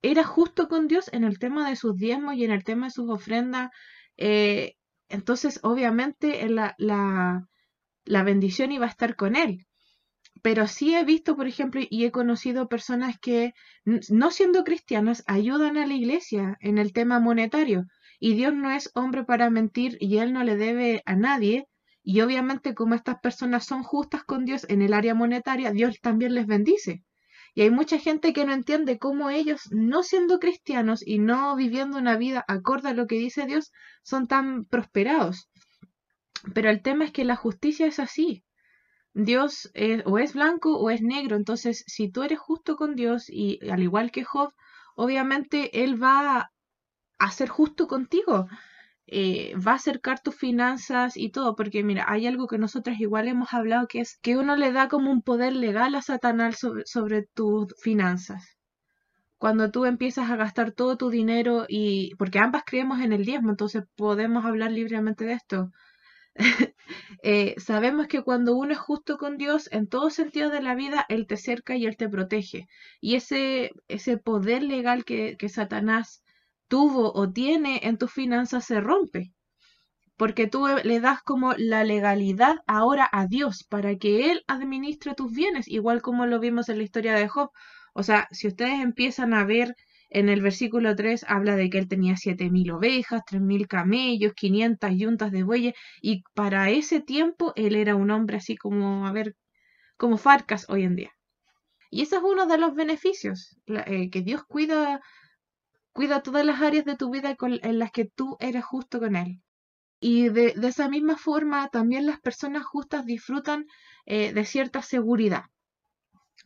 era 0.00 0.24
justo 0.24 0.68
con 0.68 0.88
Dios 0.88 1.10
en 1.12 1.24
el 1.24 1.38
tema 1.38 1.68
de 1.68 1.76
sus 1.76 1.96
diezmos 1.96 2.34
y 2.36 2.44
en 2.44 2.50
el 2.50 2.64
tema 2.64 2.86
de 2.86 2.92
sus 2.92 3.10
ofrendas. 3.10 3.70
Eh, 4.16 4.74
entonces, 5.08 5.60
obviamente, 5.62 6.48
la, 6.48 6.74
la, 6.78 7.46
la 8.04 8.22
bendición 8.22 8.72
iba 8.72 8.86
a 8.86 8.90
estar 8.90 9.16
con 9.16 9.36
él 9.36 9.66
pero 10.42 10.66
sí 10.66 10.94
he 10.94 11.04
visto, 11.04 11.36
por 11.36 11.46
ejemplo, 11.46 11.80
y 11.88 12.04
he 12.04 12.10
conocido 12.10 12.68
personas 12.68 13.16
que, 13.18 13.54
no 13.84 14.30
siendo 14.32 14.64
cristianas, 14.64 15.22
ayudan 15.28 15.76
a 15.76 15.86
la 15.86 15.94
iglesia 15.94 16.56
en 16.60 16.78
el 16.78 16.92
tema 16.92 17.20
monetario. 17.20 17.86
Y 18.18 18.34
Dios 18.34 18.52
no 18.52 18.70
es 18.70 18.90
hombre 18.94 19.24
para 19.24 19.50
mentir 19.50 19.96
y 20.00 20.18
Él 20.18 20.32
no 20.32 20.42
le 20.42 20.56
debe 20.56 21.02
a 21.06 21.14
nadie. 21.14 21.68
Y 22.02 22.20
obviamente 22.20 22.74
como 22.74 22.96
estas 22.96 23.20
personas 23.20 23.64
son 23.64 23.84
justas 23.84 24.24
con 24.24 24.44
Dios 24.44 24.66
en 24.68 24.82
el 24.82 24.94
área 24.94 25.14
monetaria, 25.14 25.70
Dios 25.70 26.00
también 26.02 26.34
les 26.34 26.46
bendice. 26.46 27.04
Y 27.54 27.62
hay 27.62 27.70
mucha 27.70 27.98
gente 27.98 28.32
que 28.32 28.44
no 28.44 28.52
entiende 28.52 28.98
cómo 28.98 29.30
ellos, 29.30 29.68
no 29.70 30.02
siendo 30.02 30.40
cristianos 30.40 31.06
y 31.06 31.18
no 31.18 31.54
viviendo 31.54 31.98
una 31.98 32.16
vida 32.16 32.44
acorde 32.48 32.88
a 32.88 32.94
lo 32.94 33.06
que 33.06 33.16
dice 33.16 33.46
Dios, 33.46 33.70
son 34.02 34.26
tan 34.26 34.64
prosperados. 34.64 35.48
Pero 36.54 36.70
el 36.70 36.82
tema 36.82 37.04
es 37.04 37.12
que 37.12 37.24
la 37.24 37.36
justicia 37.36 37.86
es 37.86 38.00
así. 38.00 38.42
Dios 39.14 39.70
o 40.06 40.18
es 40.18 40.34
blanco 40.34 40.78
o 40.78 40.90
es 40.90 41.02
negro. 41.02 41.36
Entonces, 41.36 41.84
si 41.86 42.08
tú 42.10 42.22
eres 42.22 42.38
justo 42.38 42.76
con 42.76 42.96
Dios 42.96 43.28
y 43.28 43.58
al 43.70 43.82
igual 43.82 44.10
que 44.10 44.24
Job, 44.24 44.52
obviamente 44.94 45.84
Él 45.84 46.02
va 46.02 46.50
a 47.18 47.30
ser 47.30 47.48
justo 47.48 47.86
contigo. 47.86 48.48
Eh, 49.06 49.54
va 49.56 49.72
a 49.72 49.74
acercar 49.74 50.20
tus 50.20 50.34
finanzas 50.36 51.16
y 51.16 51.30
todo, 51.30 51.54
porque 51.54 51.82
mira, 51.82 52.06
hay 52.08 52.26
algo 52.26 52.46
que 52.46 52.56
nosotros 52.58 52.98
igual 52.98 53.28
hemos 53.28 53.52
hablado 53.52 53.86
que 53.86 54.00
es 54.00 54.16
que 54.22 54.36
uno 54.38 54.56
le 54.56 54.72
da 54.72 54.88
como 54.88 55.10
un 55.10 55.22
poder 55.22 55.54
legal 55.54 55.94
a 55.94 56.02
Satanás 56.02 56.58
sobre, 56.58 56.86
sobre 56.86 57.22
tus 57.34 57.74
finanzas. 57.80 58.56
Cuando 59.38 59.70
tú 59.70 59.84
empiezas 59.86 60.30
a 60.30 60.36
gastar 60.36 60.72
todo 60.72 60.96
tu 60.96 61.10
dinero 61.10 61.66
y 61.68 62.14
porque 62.16 62.38
ambas 62.38 62.62
creemos 62.64 63.00
en 63.00 63.12
el 63.12 63.24
diezmo, 63.24 63.50
entonces 63.50 63.84
podemos 63.96 64.44
hablar 64.44 64.70
libremente 64.70 65.24
de 65.24 65.34
esto. 65.34 65.70
Eh, 67.24 67.54
sabemos 67.58 68.08
que 68.08 68.22
cuando 68.22 68.56
uno 68.56 68.72
es 68.72 68.78
justo 68.78 69.16
con 69.16 69.38
Dios, 69.38 69.68
en 69.72 69.86
todo 69.88 70.10
sentido 70.10 70.50
de 70.50 70.60
la 70.60 70.74
vida, 70.74 71.06
Él 71.08 71.26
te 71.28 71.36
cerca 71.36 71.76
y 71.76 71.86
Él 71.86 71.96
te 71.96 72.08
protege. 72.08 72.66
Y 73.00 73.14
ese, 73.14 73.70
ese 73.88 74.16
poder 74.18 74.62
legal 74.64 75.04
que, 75.04 75.36
que 75.38 75.48
Satanás 75.48 76.22
tuvo 76.68 77.12
o 77.12 77.30
tiene 77.32 77.80
en 77.84 77.96
tus 77.98 78.12
finanzas 78.12 78.64
se 78.64 78.80
rompe. 78.80 79.32
Porque 80.16 80.46
tú 80.48 80.66
le 80.84 81.00
das 81.00 81.22
como 81.22 81.54
la 81.58 81.84
legalidad 81.84 82.56
ahora 82.66 83.08
a 83.12 83.26
Dios 83.26 83.64
para 83.68 83.96
que 83.96 84.30
Él 84.32 84.44
administre 84.48 85.14
tus 85.14 85.32
bienes, 85.32 85.68
igual 85.68 86.02
como 86.02 86.26
lo 86.26 86.40
vimos 86.40 86.68
en 86.68 86.78
la 86.78 86.84
historia 86.84 87.14
de 87.14 87.28
Job. 87.28 87.50
O 87.94 88.02
sea, 88.02 88.28
si 88.32 88.48
ustedes 88.48 88.80
empiezan 88.80 89.34
a 89.34 89.44
ver 89.44 89.76
en 90.14 90.28
el 90.28 90.42
versículo 90.42 90.94
3 90.94 91.24
habla 91.28 91.56
de 91.56 91.70
que 91.70 91.78
él 91.78 91.88
tenía 91.88 92.16
7.000 92.16 92.72
ovejas, 92.72 93.22
3.000 93.24 93.66
camellos, 93.66 94.34
500 94.34 94.90
yuntas 94.96 95.32
de 95.32 95.42
bueyes, 95.42 95.74
y 96.02 96.22
para 96.34 96.70
ese 96.70 97.00
tiempo 97.00 97.52
él 97.56 97.74
era 97.76 97.96
un 97.96 98.10
hombre 98.10 98.36
así 98.36 98.56
como, 98.56 99.06
a 99.06 99.12
ver, 99.12 99.36
como 99.96 100.18
Farcas 100.18 100.66
hoy 100.68 100.84
en 100.84 100.96
día. 100.96 101.12
Y 101.90 102.02
ese 102.02 102.16
es 102.16 102.22
uno 102.22 102.46
de 102.46 102.58
los 102.58 102.74
beneficios, 102.74 103.56
eh, 103.66 104.10
que 104.10 104.22
Dios 104.22 104.44
cuida, 104.44 105.00
cuida 105.92 106.22
todas 106.22 106.44
las 106.44 106.60
áreas 106.60 106.84
de 106.84 106.96
tu 106.96 107.10
vida 107.10 107.36
en 107.40 107.78
las 107.78 107.90
que 107.90 108.04
tú 108.04 108.36
eres 108.40 108.64
justo 108.64 108.98
con 109.00 109.16
Él. 109.16 109.40
Y 110.00 110.28
de, 110.28 110.54
esa 110.62 110.88
misma 110.88 111.16
forma 111.16 111.68
también 111.68 112.06
las 112.06 112.20
personas 112.20 112.64
justas 112.64 113.06
disfrutan 113.06 113.66
eh, 114.06 114.32
de 114.32 114.44
cierta 114.44 114.82
seguridad. 114.82 115.44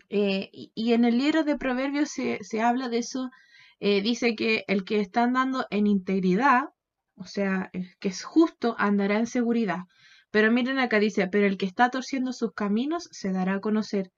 Eh, 0.09 0.51
y, 0.53 0.93
en 0.93 1.05
el 1.05 1.19
libro 1.19 1.43
de 1.43 1.57
Proverbios 1.57 2.11
se, 2.11 2.39
se 2.45 2.61
habla 2.61 2.89
de 2.89 2.99
eso 2.99 3.31
eh, 3.81 4.01
dice 4.01 4.35
que 4.37 4.65
el 4.69 4.85
que 4.85 5.01
está 5.01 5.25
andando 5.25 5.67
en 5.71 5.87
integridad, 5.87 6.71
o 7.15 7.25
sea, 7.25 7.71
el 7.73 7.97
que 7.99 8.09
es 8.09 8.25
justo, 8.25 8.75
andará 8.79 9.19
en 9.19 9.27
seguridad. 9.27 9.85
Pero 10.31 10.51
miren 10.51 10.79
acá 10.79 10.99
dice, 10.99 11.29
pero 11.29 11.47
el 11.47 11.59
que 11.59 11.67
está 11.67 11.91
torciendo 11.91 12.33
sus 12.33 12.53
caminos 12.53 13.09
se 13.13 13.33
dará 13.33 13.55
a 13.55 13.61
conocer. 13.61 14.13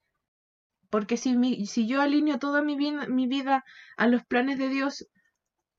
Porque 0.91 1.17
si, 1.17 1.67
si 1.67 1.87
yo 1.87 2.01
alineo 2.01 2.39
toda 2.39 2.63
mi, 2.63 2.77
vida 2.77 3.65
a 3.97 4.07
los 4.07 4.25
planes 4.25 4.59
de 4.59 4.69
Dios, 4.69 5.07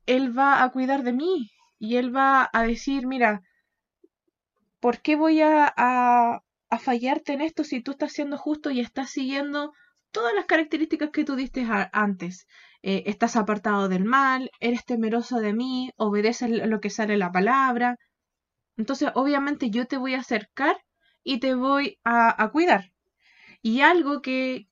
Él 0.06 0.38
va 0.38 0.64
a 0.64 0.72
cuidar 0.72 1.04
de 1.04 1.14
mí 1.14 1.52
y 1.80 1.96
Él 1.96 2.16
va 2.16 2.50
a 2.54 2.64
decir, 2.64 3.08
mira, 3.08 3.42
¿por 4.80 5.02
qué 5.02 5.16
voy 5.16 5.42
a 5.42 6.44
fallarte 6.80 7.34
en 7.34 7.42
esto 7.42 7.64
si 7.64 7.82
tú 7.82 7.92
estás 7.92 8.14
siendo 8.14 8.38
justo 8.38 8.70
y 8.70 8.82
estás 8.82 9.10
siguiendo 9.10 9.74
todas 10.12 10.34
las 10.36 10.46
características 10.46 11.10
que 11.10 11.26
tú 11.26 11.36
diste 11.36 11.66
antes? 11.92 12.46
Eh, 12.82 13.04
estás 13.08 13.36
apartado 13.36 13.90
del 13.90 14.06
mal, 14.06 14.52
eres 14.62 14.86
temeroso 14.86 15.40
de 15.40 15.54
mí, 15.54 15.92
obedeces 15.98 16.50
lo 16.50 16.80
que 16.80 16.90
sale 16.90 17.18
la 17.18 17.32
palabra. 17.32 17.98
Entonces, 18.78 19.10
obviamente 19.16 19.70
yo 19.70 19.86
te 19.88 19.98
voy 19.98 20.14
a 20.16 20.20
acercar 20.20 20.78
y 21.24 21.40
te 21.40 21.56
voy 21.56 22.00
a, 22.06 22.50
cuidar. 22.52 22.92
Y 23.62 23.82
algo 23.82 24.22
que, 24.22 24.70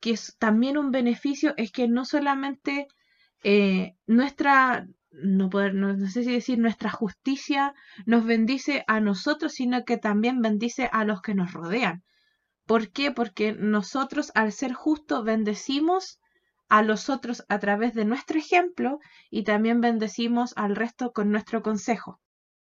que, 0.00 0.12
es 0.12 0.36
también 0.38 0.78
un 0.78 0.92
beneficio 0.92 1.54
es 1.56 1.72
que 1.72 1.88
no 1.88 2.04
solamente 2.04 2.86
eh, 3.42 3.96
nuestra, 4.06 4.86
no, 5.10 5.50
poder, 5.50 5.74
no, 5.74 5.94
no, 5.94 6.08
sé 6.08 6.22
si 6.24 6.32
decir 6.32 6.58
nuestra 6.58 6.90
justicia 6.90 7.74
nos 8.06 8.24
bendice 8.24 8.84
a 8.86 9.00
nosotros, 9.00 9.54
sino 9.54 9.84
que 9.84 9.98
también 9.98 10.40
bendice 10.42 10.88
a 10.92 11.04
los 11.04 11.22
que 11.22 11.34
nos 11.34 11.52
rodean. 11.52 12.04
¿Por 12.66 12.92
qué? 12.92 13.10
Porque 13.10 13.52
nosotros 13.52 14.30
al 14.36 14.52
ser 14.52 14.72
justos 14.72 15.24
bendecimos 15.24 16.20
a 16.68 16.82
los 16.82 17.10
otros 17.10 17.44
a 17.48 17.58
través 17.58 17.94
de 17.94 18.04
nuestro 18.04 18.38
ejemplo 18.38 18.98
y 19.30 19.44
también 19.44 19.80
bendecimos 19.80 20.52
al 20.56 20.76
resto 20.76 21.12
con 21.12 21.30
nuestro 21.30 21.62
consejo. 21.62 22.20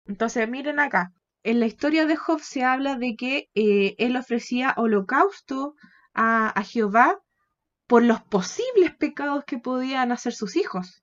Entonces, 0.07 0.49
miren 0.49 0.79
acá, 0.79 1.13
en 1.43 1.61
la 1.61 1.67
historia 1.67 2.07
de 2.07 2.17
Job 2.17 2.41
se 2.41 2.65
habla 2.65 2.97
de 2.97 3.17
que 3.17 3.51
eh, 3.55 3.95
él 3.99 4.17
ofrecía 4.17 4.75
holocausto 4.77 5.75
a, 6.15 6.49
a 6.49 6.63
Jehová 6.63 7.21
por 7.87 8.03
los 8.03 8.23
posibles 8.23 8.95
pecados 8.97 9.45
que 9.45 9.59
podían 9.59 10.13
hacer 10.13 10.33
sus 10.33 10.57
hijos. 10.57 11.03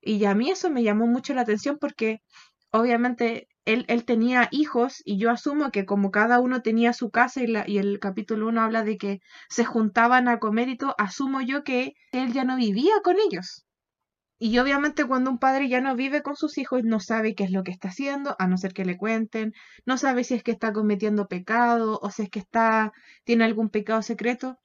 Y 0.00 0.24
a 0.24 0.34
mí 0.34 0.50
eso 0.50 0.70
me 0.70 0.82
llamó 0.82 1.06
mucho 1.06 1.34
la 1.34 1.42
atención 1.42 1.78
porque 1.78 2.22
obviamente 2.70 3.48
él, 3.68 4.04
tenía 4.04 4.48
hijos 4.50 5.02
y 5.04 5.18
yo 5.18 5.30
asumo 5.30 5.70
que 5.70 5.84
como 5.84 6.10
cada 6.10 6.40
uno 6.40 6.62
tenía 6.62 6.92
su 6.92 7.10
casa 7.10 7.42
y, 7.42 7.52
y 7.66 7.78
el 7.78 8.00
capítulo 8.00 8.48
1 8.48 8.62
habla 8.62 8.82
de 8.84 8.96
que 8.96 9.20
se 9.48 9.64
juntaban 9.64 10.28
a 10.28 10.38
comer 10.38 10.68
y 10.68 10.76
todo, 10.76 10.94
asumo 10.98 11.40
yo 11.42 11.64
que 11.64 11.94
él 12.12 12.32
ya 12.32 12.44
no 12.44 12.56
vivía 12.56 12.94
con 13.04 13.16
ellos. 13.18 13.66
Y 14.40 14.58
obviamente 14.58 15.04
cuando 15.04 15.30
un 15.30 15.38
padre 15.38 15.68
ya 15.68 15.80
no 15.80 15.96
vive 15.96 16.22
con 16.22 16.36
sus 16.36 16.58
hijos 16.58 16.82
no 16.84 17.00
sabe 17.00 17.34
qué 17.34 17.44
es 17.44 17.50
lo 17.50 17.62
que 17.64 17.72
está 17.72 17.88
haciendo, 17.88 18.36
a 18.38 18.46
no 18.46 18.56
ser 18.56 18.72
que 18.72 18.84
le 18.84 18.96
cuenten, 18.96 19.52
no 19.84 19.98
sabe 19.98 20.24
si 20.24 20.34
es 20.34 20.42
que 20.42 20.52
está 20.52 20.72
cometiendo 20.72 21.28
pecado 21.28 21.98
o 22.02 22.10
si 22.10 22.22
es 22.22 22.30
que 22.30 22.38
está 22.38 22.92
tiene 23.24 23.44
algún 23.44 23.68
pecado 23.70 24.02
secreto. 24.02 24.58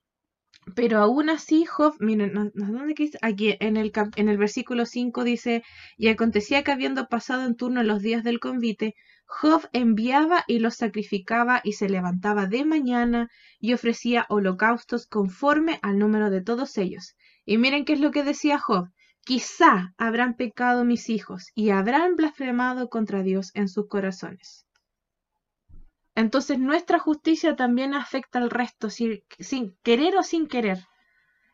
Pero 0.75 1.00
aún 1.00 1.29
así, 1.29 1.65
Job, 1.65 1.96
miren, 2.00 2.51
¿dónde 2.53 2.93
dice? 2.96 3.17
Aquí 3.22 3.55
en 3.60 3.77
el, 3.77 3.91
en 4.15 4.29
el 4.29 4.38
versículo 4.38 4.86
5 4.86 5.24
dice, 5.24 5.63
y 5.98 6.08
acontecía 6.08 6.63
que 6.63 6.72
habiendo 6.72 7.08
pasado 7.08 7.46
en 7.46 7.55
turno 7.55 7.84
los 7.84 8.01
días 8.01 8.24
del 8.24 8.39
convite, 8.39 8.96
Job 9.25 9.67
enviaba 9.74 10.43
y 10.48 10.60
los 10.60 10.75
sacrificaba 10.75 11.62
y 11.63 11.74
se 11.74 11.89
levantaba 11.89 12.46
de 12.46 12.65
mañana 12.65 13.29
y 13.60 13.74
ofrecía 13.74 14.25
holocaustos 14.29 15.08
conforme 15.08 15.79
al 15.82 15.98
número 15.98 16.29
de 16.29 16.41
todos 16.41 16.77
ellos. 16.77 17.15
Y 17.46 17.58
miren 17.58 17.84
qué 17.86 17.93
es 17.93 18.00
lo 18.00 18.12
que 18.12 18.24
decía 18.24 18.60
Job. 18.60 18.89
Quizá 19.25 19.93
habrán 19.98 20.36
pecado 20.36 20.86
mis 20.86 21.10
hijos 21.10 21.51
y 21.55 21.70
habrán 21.70 22.15
blasfemado 22.15 22.89
contra 22.89 23.24
Dios 23.24 23.51
en 23.53 23.70
sus 23.70 23.88
corazones. 23.88 24.65
Entonces 26.15 26.60
nuestra 26.60 27.00
justicia 27.00 27.55
también 27.55 27.93
afecta 27.93 28.39
al 28.39 28.50
resto, 28.50 28.89
sin, 28.89 29.24
querer 29.84 30.15
o 30.17 30.24
sin 30.24 30.48
querer. 30.48 30.79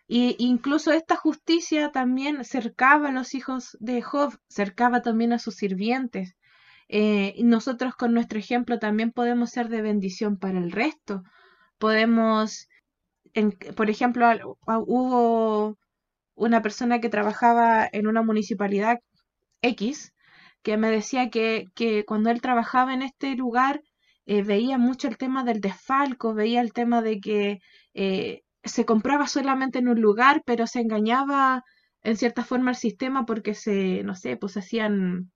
Y 0.08 0.36
incluso 0.40 0.92
esta 0.92 1.16
justicia 1.16 1.92
también 1.92 2.44
cercaba 2.44 3.10
a 3.10 3.12
los 3.12 3.36
hijos 3.36 3.78
de 3.80 4.02
Job, 4.02 4.38
cercaba 4.50 5.02
también 5.02 5.34
a 5.34 5.40
sus 5.40 5.56
sirvientes. 5.56 6.36
Eh, 6.90 7.36
nosotros 7.44 7.96
con 7.96 8.14
nuestro 8.14 8.40
ejemplo 8.40 8.80
también 8.80 9.12
podemos 9.12 9.52
ser 9.52 9.70
de 9.70 9.82
bendición 9.82 10.38
para 10.38 10.58
el 10.58 10.72
resto. 10.72 11.24
Podemos, 11.78 12.68
por 13.76 13.90
ejemplo, 13.90 14.58
hubo 14.66 15.78
una 16.36 16.62
persona 16.62 17.00
que 17.00 17.10
trabajaba 17.10 17.88
en 17.92 18.08
una 18.08 18.24
municipalidad 18.24 19.00
X 19.62 20.14
que 20.64 20.78
me 20.78 20.90
decía 20.90 21.30
que, 21.30 21.66
que 21.76 22.06
cuando 22.06 22.30
él 22.30 22.42
trabajaba 22.42 22.94
en 22.94 23.02
este 23.02 23.36
lugar, 23.36 23.82
eh, 24.32 24.44
veía 24.44 24.78
mucho 24.78 25.08
el 25.08 25.18
tema 25.18 25.44
del 25.44 25.60
desfalco, 25.60 26.36
veía 26.36 26.62
el 26.62 26.72
tema 26.74 27.02
de 27.02 27.20
que 27.20 27.60
eh, 27.96 28.44
se 28.64 28.86
compraba 28.86 29.28
solamente 29.28 29.80
en 29.80 29.88
un 29.88 30.00
lugar, 30.02 30.44
pero 30.46 30.68
se 30.68 30.82
engañaba 30.82 31.64
en 32.04 32.16
cierta 32.16 32.44
forma 32.44 32.70
al 32.72 32.76
sistema 32.78 33.26
porque 33.26 33.56
se, 33.56 34.04
no 34.04 34.16
sé, 34.16 34.38
pues 34.38 34.56
hacían, 34.56 35.32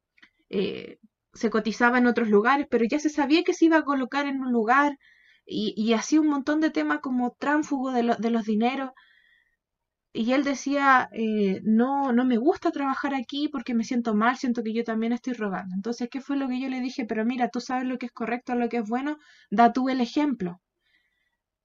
eh, 0.49 0.99
se 1.33 1.49
cotizaba 1.49 1.97
en 1.97 2.05
otros 2.07 2.29
lugares, 2.29 2.67
pero 2.69 2.85
ya 2.85 2.99
se 2.99 3.09
sabía 3.09 3.43
que 3.43 3.53
se 3.55 3.65
iba 3.65 3.77
a 3.77 3.83
colocar 3.83 4.27
en 4.27 4.41
un 4.41 4.51
lugar 4.51 4.97
y, 5.45 5.73
y 5.75 5.93
hacía 5.93 6.21
un 6.21 6.27
montón 6.27 6.59
de 6.61 6.69
temas 6.69 6.99
como 7.01 7.35
tránfugo 7.39 7.91
de, 7.91 8.15
de 8.19 8.29
los 8.29 8.45
dineros 8.45 8.91
y 10.13 10.33
él 10.33 10.43
decía, 10.43 11.09
eh, 11.11 11.61
no, 11.63 12.13
no 12.13 12.23
me 12.23 12.37
gusta 12.37 12.71
trabajar 12.71 13.15
aquí 13.15 13.47
porque 13.49 13.73
me 13.73 13.83
siento 13.83 14.13
mal, 14.13 14.37
siento 14.37 14.63
que 14.63 14.71
yo 14.71 14.83
también 14.83 15.11
estoy 15.11 15.33
robando. 15.33 15.73
Entonces, 15.75 16.07
¿qué 16.11 16.21
fue 16.21 16.37
lo 16.37 16.47
que 16.47 16.59
yo 16.59 16.69
le 16.69 16.81
dije? 16.81 17.05
Pero 17.05 17.25
mira, 17.25 17.49
tú 17.49 17.59
sabes 17.59 17.85
lo 17.87 17.97
que 17.97 18.05
es 18.05 18.11
correcto, 18.11 18.53
lo 18.53 18.69
que 18.69 18.77
es 18.77 18.87
bueno, 18.87 19.17
da 19.49 19.73
tú 19.73 19.89
el 19.89 20.01
ejemplo. 20.01 20.61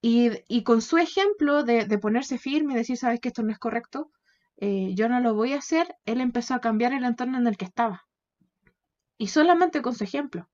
Y, 0.00 0.30
y 0.48 0.62
con 0.62 0.80
su 0.80 0.96
ejemplo 0.96 1.62
de, 1.62 1.84
de, 1.84 1.98
ponerse 1.98 2.38
firme 2.38 2.72
y 2.72 2.76
decir, 2.76 2.96
sabes 2.96 3.20
que 3.20 3.28
esto 3.28 3.42
no 3.42 3.52
es 3.52 3.58
correcto, 3.58 4.10
eh, 4.56 4.94
yo 4.94 5.08
no 5.08 5.20
lo 5.20 5.34
voy 5.34 5.52
a 5.52 5.58
hacer, 5.58 5.96
él 6.06 6.20
empezó 6.20 6.54
a 6.54 6.60
cambiar 6.60 6.92
el 6.94 7.04
entorno 7.04 7.36
en 7.36 7.46
el 7.46 7.56
que 7.56 7.66
estaba. 7.66 8.06
Y 9.18 9.28
solamente 9.28 9.82
con 9.82 9.94
su 9.94 10.04
ejemplo 10.04 10.48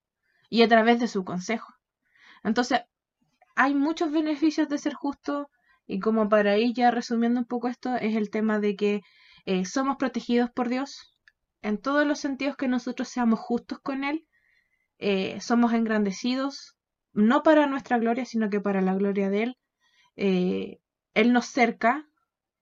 y 0.50 0.62
a 0.62 0.68
través 0.68 0.98
de 0.98 1.08
su 1.08 1.24
consejo. 1.24 1.74
Entonces, 2.42 2.80
hay 3.54 3.74
muchos 3.74 4.10
beneficios 4.10 4.68
de 4.68 4.78
ser 4.78 4.94
justo, 4.94 5.50
y 5.86 6.00
como 6.00 6.28
para 6.28 6.56
ir 6.58 6.74
ya 6.74 6.90
resumiendo 6.90 7.40
un 7.40 7.46
poco 7.46 7.68
esto, 7.68 7.94
es 7.96 8.16
el 8.16 8.30
tema 8.30 8.58
de 8.58 8.76
que 8.76 9.02
eh, 9.46 9.64
somos 9.64 9.96
protegidos 9.96 10.50
por 10.50 10.68
Dios 10.68 11.14
en 11.62 11.78
todos 11.78 12.06
los 12.06 12.20
sentidos 12.20 12.56
que 12.56 12.68
nosotros 12.68 13.08
seamos 13.08 13.40
justos 13.40 13.78
con 13.80 14.04
Él, 14.04 14.26
eh, 14.98 15.40
somos 15.40 15.72
engrandecidos, 15.72 16.76
no 17.12 17.42
para 17.42 17.66
nuestra 17.66 17.98
gloria, 17.98 18.24
sino 18.26 18.50
que 18.50 18.60
para 18.60 18.80
la 18.80 18.94
gloria 18.94 19.30
de 19.30 19.42
Él. 19.42 19.58
Eh, 20.16 20.80
él 21.14 21.32
nos 21.32 21.46
cerca, 21.46 22.06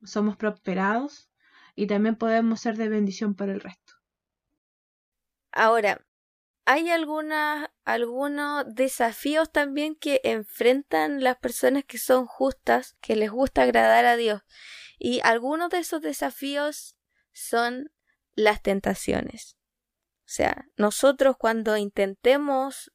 somos 0.04 0.36
prosperados 0.36 1.30
y 1.74 1.86
también 1.86 2.16
podemos 2.16 2.60
ser 2.60 2.76
de 2.76 2.88
bendición 2.88 3.34
para 3.34 3.52
el 3.52 3.60
resto. 3.60 3.94
Ahora, 5.50 6.04
hay 6.64 6.90
algunos 6.90 8.64
desafíos 8.74 9.50
también 9.50 9.96
que 9.96 10.20
enfrentan 10.24 11.22
las 11.22 11.36
personas 11.38 11.84
que 11.84 11.98
son 11.98 12.26
justas, 12.26 12.96
que 13.00 13.16
les 13.16 13.30
gusta 13.30 13.62
agradar 13.62 14.04
a 14.04 14.16
Dios. 14.16 14.42
Y 14.98 15.20
algunos 15.24 15.70
de 15.70 15.78
esos 15.78 16.00
desafíos 16.00 16.96
son 17.32 17.90
las 18.34 18.62
tentaciones. 18.62 19.56
O 20.20 20.34
sea, 20.34 20.68
nosotros 20.76 21.36
cuando 21.36 21.76
intentemos 21.76 22.92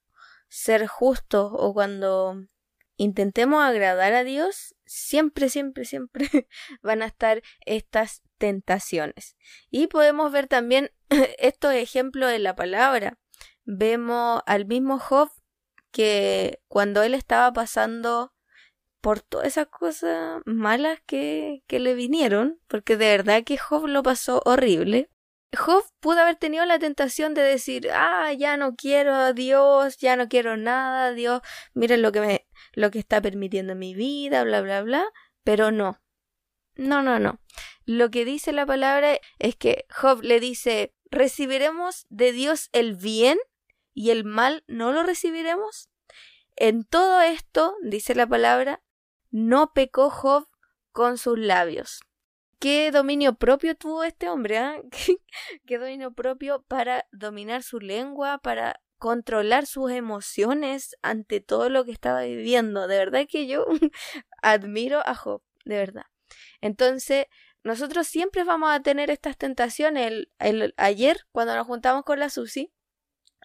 ser 0.47 0.87
justos 0.87 1.51
o 1.53 1.73
cuando 1.73 2.47
intentemos 2.95 3.63
agradar 3.63 4.13
a 4.13 4.23
Dios, 4.23 4.75
siempre, 4.85 5.49
siempre, 5.49 5.85
siempre 5.85 6.29
van 6.81 7.01
a 7.01 7.05
estar 7.05 7.43
estas 7.65 8.23
tentaciones. 8.37 9.35
Y 9.69 9.87
podemos 9.87 10.31
ver 10.31 10.47
también 10.47 10.91
estos 11.37 11.73
ejemplos 11.73 12.31
en 12.31 12.43
la 12.43 12.55
palabra. 12.55 13.17
Vemos 13.69 14.41
al 14.45 14.65
mismo 14.65 14.97
Job 14.97 15.29
que 15.91 16.61
cuando 16.69 17.03
él 17.03 17.13
estaba 17.13 17.51
pasando 17.51 18.33
por 19.01 19.19
todas 19.19 19.47
esas 19.47 19.67
cosas 19.67 20.41
malas 20.45 20.99
que, 21.05 21.63
que 21.67 21.81
le 21.81 21.93
vinieron, 21.93 22.61
porque 22.67 22.95
de 22.95 23.09
verdad 23.09 23.43
que 23.43 23.57
Job 23.57 23.87
lo 23.87 24.03
pasó 24.03 24.41
horrible, 24.45 25.09
Job 25.53 25.83
pudo 25.99 26.21
haber 26.21 26.37
tenido 26.37 26.65
la 26.65 26.79
tentación 26.79 27.33
de 27.33 27.41
decir, 27.41 27.89
ah, 27.91 28.31
ya 28.31 28.55
no 28.55 28.75
quiero 28.77 29.13
a 29.13 29.33
Dios, 29.33 29.97
ya 29.97 30.15
no 30.15 30.29
quiero 30.29 30.55
nada, 30.55 31.11
Dios, 31.11 31.41
miren 31.73 32.01
lo 32.01 32.13
que 32.13 32.21
me, 32.21 32.47
lo 32.71 32.89
que 32.89 32.99
está 32.99 33.21
permitiendo 33.21 33.73
en 33.73 33.79
mi 33.79 33.93
vida, 33.93 34.45
bla, 34.45 34.61
bla, 34.61 34.81
bla, 34.81 35.05
pero 35.43 35.71
no. 35.71 36.01
No, 36.75 37.01
no, 37.01 37.19
no. 37.19 37.41
Lo 37.85 38.11
que 38.11 38.23
dice 38.23 38.53
la 38.53 38.65
palabra 38.65 39.19
es 39.39 39.57
que 39.57 39.87
Job 39.89 40.21
le 40.21 40.39
dice, 40.39 40.93
¿recibiremos 41.11 42.05
de 42.09 42.31
Dios 42.31 42.69
el 42.71 42.95
bien 42.95 43.37
y 43.97 44.11
el 44.11 44.23
mal 44.23 44.63
no 44.67 44.91
lo 44.91 45.03
recibiremos? 45.03 45.89
En 46.55 46.83
todo 46.83 47.21
esto, 47.21 47.75
dice 47.83 48.15
la 48.15 48.27
palabra, 48.27 48.83
no 49.31 49.73
pecó 49.73 50.09
Job 50.09 50.47
con 50.91 51.17
sus 51.17 51.37
labios 51.37 52.01
qué 52.59 52.91
dominio 52.91 53.35
propio 53.35 53.75
tuvo 53.75 54.03
este 54.03 54.29
hombre, 54.29 54.57
¿ah? 54.57 54.81
¿Qué, 55.65 55.77
dominio 55.77 56.13
propio 56.13 56.63
para 56.63 57.05
dominar 57.11 57.63
su 57.63 57.79
lengua, 57.79 58.39
para 58.39 58.81
controlar 58.97 59.67
sus 59.67 59.91
emociones 59.91 60.95
ante 61.01 61.39
todo 61.39 61.69
lo 61.69 61.85
que 61.85 61.91
estaba 61.91 62.23
viviendo. 62.23 62.87
De 62.87 62.97
verdad 62.97 63.27
que 63.29 63.47
yo 63.47 63.65
admiro 64.41 65.01
a 65.05 65.13
Job, 65.15 65.43
de 65.65 65.77
verdad. 65.77 66.05
Entonces, 66.61 67.27
nosotros 67.63 68.07
siempre 68.07 68.43
vamos 68.43 68.71
a 68.71 68.81
tener 68.81 69.11
estas 69.11 69.37
tentaciones. 69.37 70.27
El, 70.39 70.73
ayer, 70.77 71.21
cuando 71.31 71.55
nos 71.55 71.67
juntamos 71.67 72.03
con 72.03 72.19
la 72.19 72.29
Susi, 72.29 72.73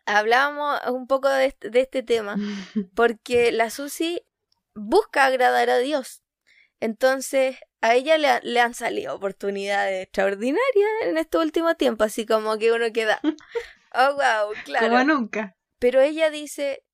hablábamos 0.07 0.81
un 0.91 1.07
poco 1.07 1.29
de, 1.29 1.55
de 1.61 1.81
este 1.81 2.03
tema, 2.03 2.37
porque 2.95 3.53
la 3.53 3.71
Susi 3.71 4.23
busca 4.75 5.27
agradar 5.27 5.71
a 5.71 5.79
Dios. 5.79 6.23
Entonces, 6.81 7.59
a 7.81 7.95
ella 7.95 8.17
le, 8.43 8.61
han 8.61 8.75
salido 8.75 9.15
oportunidades 9.15 10.05
extraordinarias 10.05 10.91
en 11.03 11.19
este 11.19 11.39
último 11.39 11.75
tiempo, 11.75 12.05
así 12.05 12.27
como 12.27 12.59
que 12.59 12.73
uno 12.73 12.93
queda, 12.93 13.21
oh, 13.95 14.15
wow, 14.15 14.53
claro. 14.65 14.89
Como 14.89 15.05
nunca. 15.05 15.57
Pero 15.79 16.01
ella 16.01 16.31
dice, 16.31 16.85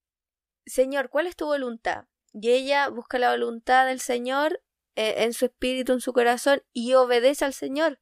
Señor, 0.67 1.11
¿cuál 1.11 1.27
es 1.27 1.37
tu 1.37 1.47
voluntad? 1.47 2.05
Y 2.33 2.51
ella 2.51 2.89
busca 2.89 3.19
la 3.19 3.31
voluntad 3.31 3.87
del 3.87 4.01
Señor 4.01 4.63
eh, 4.97 5.25
en 5.25 5.33
su 5.33 5.47
espíritu, 5.47 5.93
en 5.93 6.01
su 6.01 6.13
corazón, 6.13 6.63
y 6.73 6.95
obedece 6.95 7.45
al 7.45 7.55
Señor. 7.55 8.01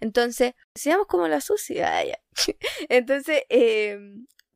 Entonces, 0.00 0.54
seamos 0.74 1.06
como 1.06 1.28
la 1.28 1.40
sucia. 1.40 2.02
Entonces, 2.88 3.44
eh, 3.48 3.98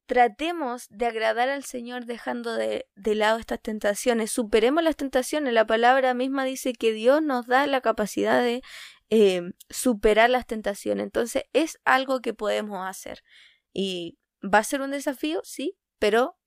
tratemos 0.08 0.88
de 0.88 1.04
agradar 1.04 1.50
al 1.50 1.64
Señor 1.64 2.06
dejando 2.06 2.54
de, 2.54 2.86
lado 2.96 3.38
estas 3.38 3.60
tentaciones. 3.60 4.32
Superemos 4.32 4.82
las 4.82 4.96
tentaciones. 4.96 5.52
La 5.52 5.66
palabra 5.66 6.14
misma 6.14 6.44
dice 6.44 6.72
que 6.72 6.92
Dios 6.92 7.22
nos 7.22 7.46
da 7.46 7.66
la 7.66 7.82
capacidad 7.82 8.42
de 8.42 8.62
eh, 9.10 9.42
superar 9.68 10.30
las 10.30 10.46
tentaciones. 10.46 11.04
Entonces 11.04 11.42
es 11.52 11.78
algo 11.84 12.20
que 12.22 12.32
podemos 12.32 12.88
hacer. 12.88 13.22
Y 13.74 14.18
va 14.42 14.58
a 14.58 14.64
ser 14.64 14.80
un 14.80 14.92
desafío, 14.92 15.42
sí, 15.44 15.76
pero 15.98 16.38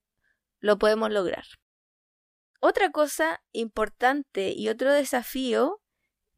lo 0.60 0.80
podemos 0.80 1.12
lograr. 1.12 1.46
Otra 2.62 2.90
cosa 2.92 3.44
importante 3.52 4.54
y 4.56 4.70
otro 4.70 4.92
desafío 4.92 5.84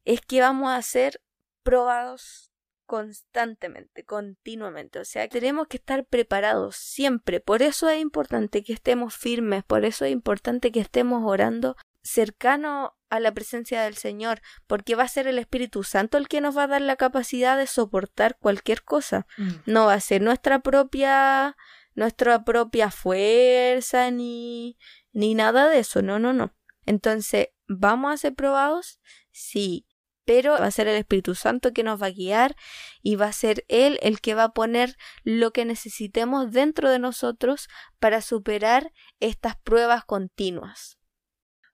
es 0.04 0.20
que 0.20 0.42
vamos 0.42 0.70
a 0.70 0.82
ser 0.82 1.22
probados 1.62 2.53
constantemente, 2.86 4.04
continuamente. 4.04 4.98
O 4.98 5.04
sea, 5.04 5.28
tenemos 5.28 5.66
que 5.68 5.76
estar 5.76 6.04
preparados 6.04 6.76
siempre. 6.76 7.40
Por 7.40 7.62
eso 7.62 7.88
es 7.88 8.00
importante 8.00 8.62
que 8.62 8.72
estemos 8.72 9.14
firmes, 9.14 9.64
por 9.64 9.84
eso 9.84 10.04
es 10.04 10.12
importante 10.12 10.72
que 10.72 10.80
estemos 10.80 11.22
orando 11.24 11.76
cercano 12.02 12.94
a 13.08 13.18
la 13.18 13.32
presencia 13.32 13.82
del 13.82 13.96
Señor, 13.96 14.42
porque 14.66 14.94
va 14.94 15.04
a 15.04 15.08
ser 15.08 15.26
el 15.26 15.38
Espíritu 15.38 15.82
Santo 15.84 16.18
el 16.18 16.28
que 16.28 16.40
nos 16.40 16.56
va 16.56 16.64
a 16.64 16.68
dar 16.68 16.82
la 16.82 16.96
capacidad 16.96 17.56
de 17.56 17.66
soportar 17.66 18.36
cualquier 18.38 18.82
cosa. 18.82 19.26
Mm. 19.38 19.50
No 19.66 19.86
va 19.86 19.94
a 19.94 20.00
ser 20.00 20.20
nuestra 20.20 20.60
propia 20.60 21.56
nuestra 21.94 22.44
propia 22.44 22.90
fuerza 22.90 24.10
ni 24.10 24.76
ni 25.12 25.34
nada 25.34 25.68
de 25.68 25.78
eso. 25.78 26.02
No, 26.02 26.18
no, 26.18 26.32
no. 26.32 26.54
Entonces, 26.86 27.48
¿vamos 27.66 28.12
a 28.12 28.16
ser 28.16 28.34
probados? 28.34 29.00
Sí, 29.30 29.86
pero 30.24 30.52
va 30.52 30.66
a 30.66 30.70
ser 30.70 30.88
el 30.88 30.96
Espíritu 30.96 31.34
Santo 31.34 31.72
que 31.72 31.82
nos 31.82 32.00
va 32.00 32.06
a 32.06 32.10
guiar 32.10 32.56
y 33.02 33.16
va 33.16 33.26
a 33.26 33.32
ser 33.32 33.64
Él 33.68 33.98
el 34.02 34.20
que 34.20 34.34
va 34.34 34.44
a 34.44 34.52
poner 34.52 34.96
lo 35.22 35.52
que 35.52 35.64
necesitemos 35.64 36.52
dentro 36.52 36.90
de 36.90 36.98
nosotros 36.98 37.68
para 37.98 38.20
superar 38.20 38.92
estas 39.20 39.56
pruebas 39.56 40.04
continuas. 40.04 40.98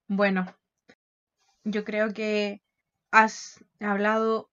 Bueno, 0.07 0.57
yo 1.65 1.85
creo 1.85 2.13
que 2.13 2.63
has 3.11 3.65
hablado 3.81 4.51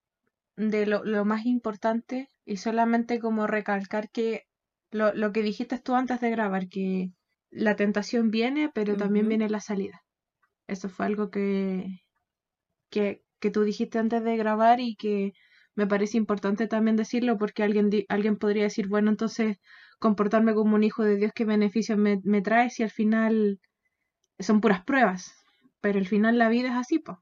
de 0.56 0.86
lo, 0.86 1.24
más 1.24 1.46
importante 1.46 2.28
y 2.44 2.56
solamente 2.56 3.20
como 3.20 3.46
recalcar 3.46 4.10
que 4.10 4.46
lo, 4.90 5.14
lo, 5.14 5.32
que 5.32 5.42
dijiste 5.42 5.78
tú 5.78 5.94
antes 5.94 6.20
de 6.20 6.30
grabar, 6.30 6.68
que 6.68 7.12
la 7.50 7.76
tentación 7.76 8.30
viene, 8.30 8.70
pero 8.72 8.96
también 8.96 9.28
viene 9.28 9.48
la 9.48 9.60
salida. 9.60 10.04
Eso 10.66 10.88
fue 10.88 11.06
algo 11.06 11.30
que, 11.30 12.02
que, 12.90 13.24
que 13.40 13.50
tú 13.50 13.62
dijiste 13.62 13.98
antes 13.98 14.22
de 14.24 14.36
grabar 14.36 14.80
y 14.80 14.96
que 14.96 15.32
me 15.74 15.86
parece 15.86 16.16
importante 16.16 16.66
también 16.66 16.96
decirlo 16.96 17.38
porque 17.38 17.62
alguien, 17.62 17.90
alguien 18.08 18.36
podría 18.36 18.64
decir, 18.64 18.88
bueno, 18.88 19.10
entonces 19.10 19.58
comportarme 19.98 20.54
como 20.54 20.74
un 20.74 20.84
hijo 20.84 21.04
de 21.04 21.16
Dios, 21.16 21.32
¿qué 21.34 21.44
beneficios 21.44 21.98
me, 21.98 22.20
me 22.24 22.42
trae 22.42 22.70
si 22.70 22.82
al 22.82 22.90
final 22.90 23.60
son 24.38 24.60
puras 24.60 24.84
pruebas? 24.84 25.34
Pero 25.80 25.98
al 25.98 26.06
final 26.06 26.38
la 26.38 26.48
vida 26.48 26.68
es 26.68 26.74
así, 26.74 26.98
pues. 26.98 27.18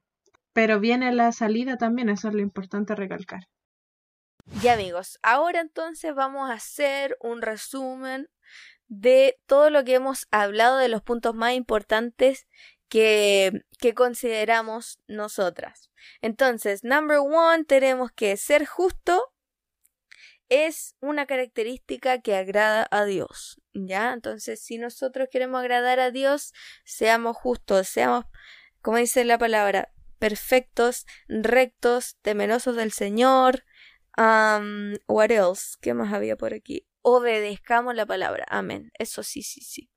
Pero 0.53 0.81
viene 0.81 1.13
la 1.13 1.33
salida 1.33 1.77
también, 1.77 2.09
eso 2.09 2.29
es 2.29 2.35
lo 2.35 2.41
importante 2.41 2.95
recalcar. 2.95 3.43
Ya 4.63 4.75
amigos, 4.75 5.19
ahora 5.23 5.61
entonces 5.61 6.15
vamos 6.15 6.49
a 6.49 6.55
hacer 6.55 7.19
un 7.21 7.43
resumen 7.43 8.29
de 8.89 9.37
todo 9.47 9.71
lo 9.71 9.85
que 9.85 9.95
hemos 9.95 10.27
hablado 10.31 10.79
de 10.79 10.89
los 10.89 11.03
puntos 11.03 11.35
más 11.35 11.55
importantes 11.55 12.47
que, 12.89 13.63
consideramos 13.95 15.01
nosotras. 15.07 15.91
Entonces, 16.21 16.85
number 16.85 17.19
one, 17.19 17.65
tenemos 17.65 18.11
que 18.13 18.37
ser 18.37 18.67
justo 18.67 19.33
es 20.49 20.95
una 21.01 21.27
característica 21.27 22.21
que 22.21 22.37
agrada 22.37 22.87
a 22.91 23.05
Dios. 23.05 23.61
¿Ya? 23.75 24.13
Entonces, 24.13 24.61
si 24.63 24.79
nosotros 24.79 25.29
queremos 25.31 25.61
agradar 25.61 25.99
a 26.01 26.11
Dios, 26.11 26.53
seamos 26.85 27.37
justos, 27.37 27.89
seamos, 27.89 28.25
como 28.81 28.99
dice 28.99 29.25
la 29.25 29.39
palabra, 29.39 29.93
perfectos, 30.19 31.05
rectos, 31.29 32.17
temerosos 32.23 32.77
del 32.77 32.93
Señor. 32.93 33.65
Um, 34.17 34.95
what 35.09 35.31
else? 35.31 35.77
¿Qué 35.81 35.95
más 35.95 36.13
había 36.13 36.37
por 36.37 36.55
aquí? 36.55 36.87
Obedezcamos 37.03 37.95
la 37.95 38.07
palabra. 38.07 38.47
Amén. 38.49 38.91
Eso 38.99 39.23
sí, 39.23 39.43
sí, 39.43 39.61
sí. 39.61 39.91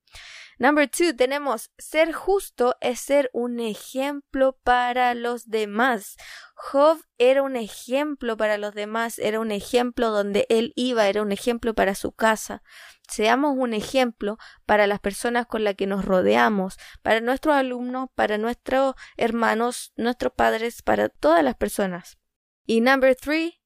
Number 0.61 0.89
two, 0.89 1.15
tenemos 1.15 1.71
ser 1.77 2.11
justo 2.11 2.75
es 2.81 2.99
ser 2.99 3.29
un 3.31 3.61
ejemplo 3.61 4.59
para 4.61 5.13
los 5.13 5.49
demás. 5.49 6.17
Job 6.53 6.99
era 7.17 7.43
un 7.43 7.55
ejemplo 7.55 8.35
para 8.35 8.57
los 8.57 8.73
demás, 8.73 9.19
era 9.19 9.39
un 9.39 9.51
ejemplo 9.51 10.09
donde 10.09 10.45
él 10.49 10.73
iba, 10.75 11.07
era 11.07 11.21
un 11.21 11.31
ejemplo 11.31 11.73
para 11.73 11.95
su 11.95 12.11
casa. 12.11 12.61
Seamos 13.07 13.55
un 13.57 13.73
ejemplo 13.73 14.37
para 14.65 14.85
las 14.85 14.99
personas 14.99 15.45
con 15.47 15.63
las 15.63 15.75
que 15.75 15.87
nos 15.87 16.03
rodeamos, 16.03 16.77
para 17.03 17.21
nuestros 17.21 17.55
alumnos, 17.55 18.09
para 18.13 18.37
nuestros 18.37 18.95
hermanos, 19.15 19.93
nuestros 19.95 20.33
padres, 20.33 20.81
para 20.81 21.07
todas 21.07 21.41
las 21.41 21.55
personas. 21.55 22.17
Y 22.65 22.81
number 22.81 23.15
three, 23.15 23.61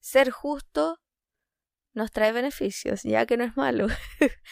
ser 0.00 0.30
justo 0.30 0.98
nos 1.98 2.12
trae 2.12 2.30
beneficios, 2.30 3.02
ya 3.02 3.26
que 3.26 3.36
no 3.36 3.44
es 3.44 3.56
malo. 3.56 3.88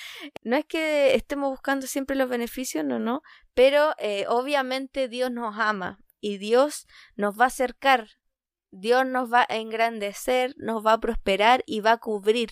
no 0.42 0.56
es 0.56 0.64
que 0.66 1.14
estemos 1.14 1.48
buscando 1.48 1.86
siempre 1.86 2.16
los 2.16 2.28
beneficios, 2.28 2.84
no, 2.84 2.98
no, 2.98 3.22
pero 3.54 3.94
eh, 3.98 4.26
obviamente 4.28 5.08
Dios 5.08 5.30
nos 5.30 5.56
ama 5.56 5.98
y 6.20 6.38
Dios 6.38 6.86
nos 7.14 7.38
va 7.38 7.44
a 7.44 7.46
acercar, 7.46 8.08
Dios 8.72 9.06
nos 9.06 9.32
va 9.32 9.46
a 9.48 9.56
engrandecer, 9.56 10.54
nos 10.58 10.84
va 10.84 10.94
a 10.94 11.00
prosperar 11.00 11.62
y 11.66 11.80
va 11.80 11.92
a 11.92 11.98
cubrir 11.98 12.50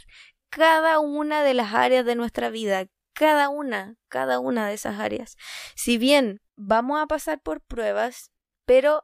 cada 0.48 1.00
una 1.00 1.42
de 1.42 1.54
las 1.54 1.74
áreas 1.74 2.06
de 2.06 2.14
nuestra 2.14 2.48
vida, 2.48 2.86
cada 3.14 3.48
una, 3.48 3.96
cada 4.08 4.38
una 4.38 4.68
de 4.68 4.74
esas 4.74 5.00
áreas. 5.00 5.36
Si 5.74 5.98
bien 5.98 6.40
vamos 6.54 7.02
a 7.02 7.08
pasar 7.08 7.42
por 7.42 7.60
pruebas, 7.62 8.30
pero 8.64 9.02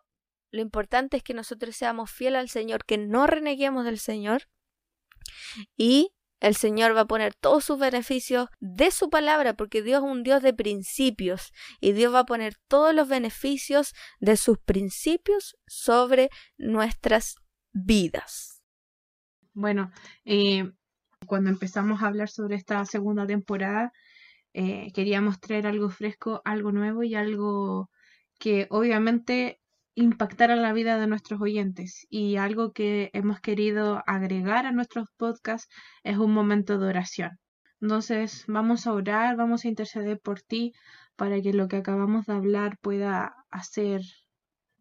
lo 0.53 0.63
importante 0.63 1.17
es 1.17 1.25
que 1.25 1.35
nosotros 1.35 1.75
seamos 1.75 2.13
fieles 2.13 2.39
al 2.39 2.49
Señor, 2.49 2.85
que 2.85 2.97
no 2.97 3.27
reneguemos 3.27 3.85
del 3.85 3.99
Señor 3.99 4.49
y 5.77 6.13
el 6.41 6.57
Señor 6.57 6.97
va 6.97 7.03
a 7.03 7.07
poner 7.07 7.35
todos 7.35 7.65
sus 7.65 7.79
beneficios 7.79 8.49
de 8.61 8.91
su 8.91 9.11
palabra, 9.11 9.55
porque 9.55 9.83
Dios 9.83 10.03
es 10.03 10.11
un 10.11 10.23
Dios 10.23 10.43
de 10.43 10.55
principios 10.55 11.53
y 11.81 11.93
Dios 11.93 12.15
va 12.15 12.21
a 12.21 12.27
poner 12.27 12.55
todos 12.67 12.95
los 12.95 13.09
beneficios 13.09 13.93
de 14.21 14.37
sus 14.37 14.59
principios 14.59 15.57
sobre 15.67 16.31
nuestras 16.57 17.37
vidas. 17.73 18.63
Bueno, 19.53 19.93
eh, 20.25 20.73
cuando 21.27 21.51
empezamos 21.51 22.03
a 22.03 22.07
hablar 22.07 22.31
sobre 22.31 22.57
esta 22.57 22.85
segunda 22.87 23.27
temporada, 23.27 23.93
eh, 24.55 24.91
queríamos 24.95 25.41
traer 25.41 25.67
algo 25.67 25.91
fresco, 25.91 26.41
algo 26.45 26.73
nuevo 26.73 27.03
y 27.03 27.15
algo 27.15 27.91
que 28.39 28.67
obviamente 28.71 29.60
impactar 30.03 30.51
a 30.51 30.57
la 30.57 30.73
vida 30.73 30.99
de 30.99 31.07
nuestros 31.07 31.41
oyentes. 31.41 32.07
Y 32.11 32.37
algo 32.37 32.73
que 32.73 33.11
hemos 33.13 33.41
querido 33.41 34.03
agregar 34.07 34.67
a 34.67 34.73
nuestros 34.73 35.09
podcasts 35.17 35.69
es 36.03 36.19
un 36.19 36.33
momento 36.33 36.79
de 36.79 36.89
oración. 36.89 37.39
Entonces 37.81 38.45
vamos 38.47 38.87
a 38.87 38.93
orar, 38.93 39.37
vamos 39.37 39.65
a 39.65 39.69
interceder 39.69 40.21
por 40.21 40.41
ti 40.43 40.73
para 41.17 41.41
que 41.41 41.53
lo 41.53 41.69
que 41.69 41.77
acabamos 41.77 42.27
de 42.27 42.35
hablar 42.35 42.79
pueda 42.81 43.35
hacer, 43.51 44.03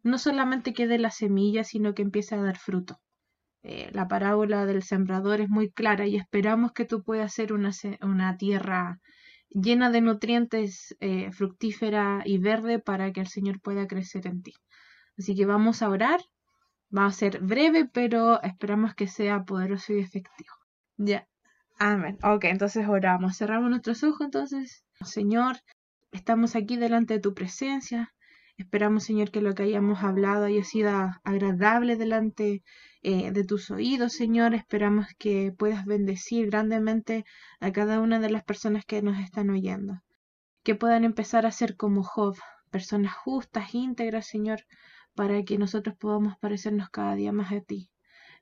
no 0.02 0.18
solamente 0.18 0.72
quede 0.74 0.98
la 0.98 1.10
semilla, 1.10 1.64
sino 1.64 1.94
que 1.94 2.02
empiece 2.02 2.34
a 2.34 2.42
dar 2.42 2.58
fruto. 2.58 2.98
Eh, 3.62 3.90
la 3.92 4.08
parábola 4.08 4.64
del 4.66 4.82
sembrador 4.82 5.40
es 5.40 5.50
muy 5.50 5.70
clara 5.70 6.06
y 6.06 6.16
esperamos 6.16 6.72
que 6.72 6.86
tú 6.86 7.02
puedas 7.02 7.32
ser 7.34 7.52
una, 7.52 7.72
una 8.00 8.36
tierra 8.38 9.00
llena 9.50 9.90
de 9.90 10.00
nutrientes 10.00 10.96
eh, 11.00 11.30
fructífera 11.32 12.22
y 12.24 12.38
verde 12.38 12.78
para 12.78 13.12
que 13.12 13.20
el 13.20 13.28
Señor 13.28 13.60
pueda 13.60 13.86
crecer 13.86 14.26
en 14.26 14.42
ti. 14.42 14.54
Así 15.20 15.34
que 15.36 15.44
vamos 15.44 15.82
a 15.82 15.90
orar. 15.90 16.20
Va 16.96 17.04
a 17.04 17.12
ser 17.12 17.40
breve, 17.40 17.84
pero 17.84 18.42
esperamos 18.42 18.94
que 18.94 19.06
sea 19.06 19.44
poderoso 19.44 19.92
y 19.92 19.98
efectivo. 20.00 20.54
Ya. 20.96 21.28
Amén. 21.78 22.16
Ok, 22.22 22.44
entonces 22.44 22.88
oramos. 22.88 23.36
Cerramos 23.36 23.68
nuestros 23.68 24.02
ojos 24.02 24.22
entonces. 24.22 24.82
Señor, 25.02 25.58
estamos 26.10 26.56
aquí 26.56 26.78
delante 26.78 27.14
de 27.14 27.20
tu 27.20 27.34
presencia. 27.34 28.14
Esperamos, 28.56 29.04
Señor, 29.04 29.30
que 29.30 29.42
lo 29.42 29.54
que 29.54 29.64
hayamos 29.64 30.02
hablado 30.02 30.46
haya 30.46 30.64
sido 30.64 30.90
agradable 31.22 31.96
delante 31.96 32.62
eh, 33.02 33.30
de 33.30 33.44
tus 33.44 33.70
oídos, 33.70 34.14
Señor. 34.14 34.54
Esperamos 34.54 35.06
que 35.18 35.52
puedas 35.52 35.84
bendecir 35.84 36.46
grandemente 36.46 37.26
a 37.60 37.72
cada 37.72 38.00
una 38.00 38.20
de 38.20 38.30
las 38.30 38.42
personas 38.42 38.86
que 38.86 39.02
nos 39.02 39.18
están 39.18 39.50
oyendo. 39.50 40.00
Que 40.62 40.74
puedan 40.74 41.04
empezar 41.04 41.44
a 41.44 41.52
ser 41.52 41.76
como 41.76 42.02
Job, 42.02 42.36
personas 42.70 43.14
justas, 43.14 43.74
íntegras, 43.74 44.26
Señor, 44.26 44.64
para 45.14 45.42
que 45.44 45.58
nosotros 45.58 45.96
podamos 45.96 46.36
parecernos 46.38 46.90
cada 46.90 47.14
día 47.14 47.32
más 47.32 47.52
a 47.52 47.60
ti. 47.60 47.90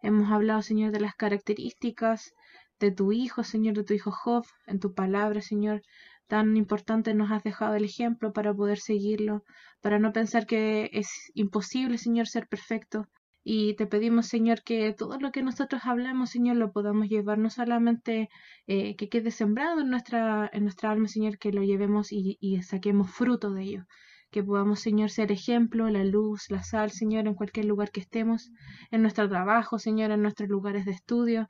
Hemos 0.00 0.30
hablado, 0.30 0.62
Señor, 0.62 0.92
de 0.92 1.00
las 1.00 1.14
características 1.14 2.34
de 2.78 2.92
tu 2.92 3.12
Hijo, 3.12 3.42
Señor, 3.42 3.74
de 3.74 3.84
tu 3.84 3.94
Hijo 3.94 4.12
Job, 4.12 4.44
en 4.66 4.78
tu 4.78 4.94
palabra, 4.94 5.40
Señor. 5.40 5.82
Tan 6.28 6.56
importante 6.56 7.14
nos 7.14 7.30
has 7.32 7.42
dejado 7.42 7.74
el 7.74 7.84
ejemplo 7.84 8.32
para 8.32 8.54
poder 8.54 8.78
seguirlo, 8.78 9.44
para 9.80 9.98
no 9.98 10.12
pensar 10.12 10.46
que 10.46 10.90
es 10.92 11.08
imposible, 11.34 11.98
Señor, 11.98 12.28
ser 12.28 12.46
perfecto. 12.46 13.08
Y 13.42 13.74
te 13.74 13.86
pedimos, 13.86 14.26
Señor, 14.26 14.62
que 14.62 14.92
todo 14.92 15.18
lo 15.18 15.32
que 15.32 15.42
nosotros 15.42 15.82
hablamos, 15.84 16.30
Señor, 16.30 16.56
lo 16.56 16.70
podamos 16.70 17.08
llevar, 17.08 17.38
no 17.38 17.50
solamente 17.50 18.28
eh, 18.66 18.94
que 18.96 19.08
quede 19.08 19.30
sembrado 19.30 19.80
en 19.80 19.90
nuestra, 19.90 20.50
en 20.52 20.64
nuestra 20.64 20.90
alma, 20.90 21.08
Señor, 21.08 21.38
que 21.38 21.52
lo 21.52 21.62
llevemos 21.62 22.12
y, 22.12 22.36
y 22.40 22.62
saquemos 22.62 23.10
fruto 23.10 23.50
de 23.52 23.62
ello, 23.62 23.86
que 24.30 24.42
podamos, 24.42 24.80
Señor, 24.80 25.10
ser 25.10 25.32
ejemplo, 25.32 25.88
la 25.88 26.04
luz, 26.04 26.50
la 26.50 26.62
sal, 26.62 26.90
Señor, 26.90 27.26
en 27.26 27.34
cualquier 27.34 27.66
lugar 27.66 27.90
que 27.90 28.00
estemos, 28.00 28.50
en 28.90 29.02
nuestro 29.02 29.28
trabajo, 29.28 29.78
Señor, 29.78 30.10
en 30.10 30.22
nuestros 30.22 30.48
lugares 30.48 30.84
de 30.84 30.92
estudio, 30.92 31.48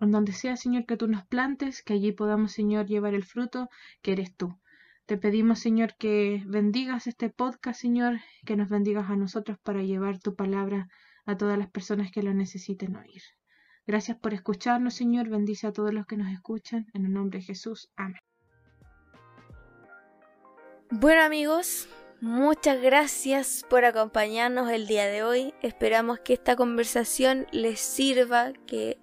en 0.00 0.10
donde 0.10 0.32
sea, 0.32 0.56
Señor, 0.56 0.86
que 0.86 0.96
tú 0.96 1.08
nos 1.08 1.24
plantes, 1.26 1.82
que 1.82 1.94
allí 1.94 2.12
podamos, 2.12 2.52
Señor, 2.52 2.86
llevar 2.86 3.14
el 3.14 3.24
fruto 3.24 3.68
que 4.02 4.12
eres 4.12 4.34
tú. 4.34 4.58
Te 5.06 5.16
pedimos, 5.16 5.58
Señor, 5.60 5.94
que 5.98 6.42
bendigas 6.46 7.06
este 7.06 7.30
podcast, 7.30 7.80
Señor, 7.80 8.20
que 8.44 8.56
nos 8.56 8.68
bendigas 8.68 9.08
a 9.08 9.16
nosotros 9.16 9.58
para 9.62 9.82
llevar 9.82 10.18
tu 10.18 10.34
palabra 10.34 10.88
a 11.24 11.36
todas 11.36 11.58
las 11.58 11.70
personas 11.70 12.10
que 12.10 12.22
lo 12.22 12.34
necesiten 12.34 12.96
oír. 12.96 13.22
Gracias 13.86 14.18
por 14.18 14.34
escucharnos, 14.34 14.94
Señor. 14.94 15.30
Bendice 15.30 15.66
a 15.66 15.72
todos 15.72 15.94
los 15.94 16.04
que 16.04 16.18
nos 16.18 16.30
escuchan. 16.30 16.86
En 16.92 17.06
el 17.06 17.12
nombre 17.14 17.38
de 17.38 17.46
Jesús. 17.46 17.90
Amén. 17.96 18.20
Bueno 20.90 21.22
amigos, 21.22 21.88
Muchas 22.20 22.82
gracias 22.82 23.64
por 23.70 23.84
acompañarnos 23.84 24.68
el 24.72 24.88
día 24.88 25.06
de 25.06 25.22
hoy. 25.22 25.54
Esperamos 25.62 26.18
que 26.18 26.32
esta 26.32 26.56
conversación 26.56 27.46
les 27.52 27.78
sirva, 27.78 28.52
que, 28.66 28.98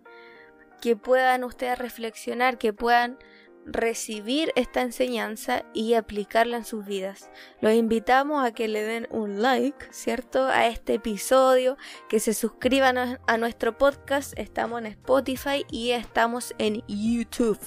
que 0.81 0.97
puedan 0.97 1.45
ustedes 1.45 1.79
reflexionar, 1.79 2.57
que 2.57 2.73
puedan 2.73 3.17
recibir 3.65 4.51
esta 4.57 4.81
enseñanza 4.81 5.63
y 5.73 5.93
aplicarla 5.93 6.57
en 6.57 6.65
sus 6.65 6.85
vidas. 6.85 7.29
Los 7.61 7.73
invitamos 7.73 8.45
a 8.45 8.51
que 8.51 8.67
le 8.67 8.83
den 8.83 9.07
un 9.09 9.41
like, 9.41 9.87
¿cierto? 9.91 10.47
A 10.47 10.67
este 10.67 10.95
episodio, 10.95 11.77
que 12.09 12.19
se 12.19 12.33
suscriban 12.33 12.97
a 12.97 13.37
nuestro 13.37 13.77
podcast. 13.77 14.37
Estamos 14.37 14.81
en 14.81 14.87
Spotify 14.87 15.65
y 15.71 15.91
estamos 15.91 16.53
en 16.57 16.83
YouTube. 16.85 17.59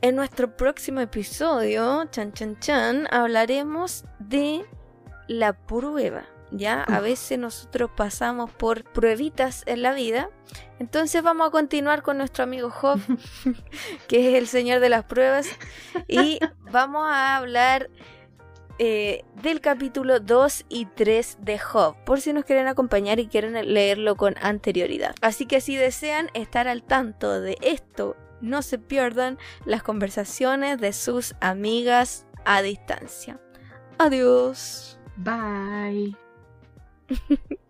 En 0.00 0.14
nuestro 0.14 0.56
próximo 0.56 1.00
episodio, 1.00 2.04
chan 2.12 2.32
chan 2.32 2.56
chan, 2.60 3.08
hablaremos 3.10 4.04
de 4.20 4.64
la 5.26 5.54
prueba. 5.54 6.24
Ya, 6.52 6.84
a 6.84 7.00
veces 7.00 7.36
nosotros 7.36 7.90
pasamos 7.96 8.48
por 8.48 8.84
pruebitas 8.84 9.64
en 9.66 9.82
la 9.82 9.92
vida. 9.92 10.30
Entonces 10.78 11.20
vamos 11.24 11.48
a 11.48 11.50
continuar 11.50 12.02
con 12.02 12.16
nuestro 12.16 12.44
amigo 12.44 12.70
Job, 12.70 13.00
que 14.08 14.30
es 14.30 14.34
el 14.36 14.46
señor 14.46 14.78
de 14.78 14.88
las 14.88 15.04
pruebas. 15.04 15.48
Y 16.06 16.38
vamos 16.70 17.04
a 17.04 17.36
hablar 17.36 17.90
eh, 18.78 19.24
del 19.42 19.60
capítulo 19.60 20.20
2 20.20 20.66
y 20.68 20.86
3 20.86 21.38
de 21.40 21.58
Job, 21.58 21.96
por 22.04 22.20
si 22.20 22.32
nos 22.32 22.44
quieren 22.44 22.68
acompañar 22.68 23.18
y 23.18 23.26
quieren 23.26 23.74
leerlo 23.74 24.16
con 24.16 24.36
anterioridad. 24.40 25.16
Así 25.20 25.44
que 25.46 25.60
si 25.60 25.74
desean 25.74 26.30
estar 26.34 26.68
al 26.68 26.84
tanto 26.84 27.40
de 27.40 27.58
esto 27.62 28.16
no 28.40 28.62
se 28.62 28.78
pierdan 28.78 29.38
las 29.64 29.82
conversaciones 29.82 30.80
de 30.80 30.92
sus 30.92 31.34
amigas 31.40 32.26
a 32.44 32.62
distancia. 32.62 33.40
Adiós. 33.98 34.98
Bye. 35.16 36.16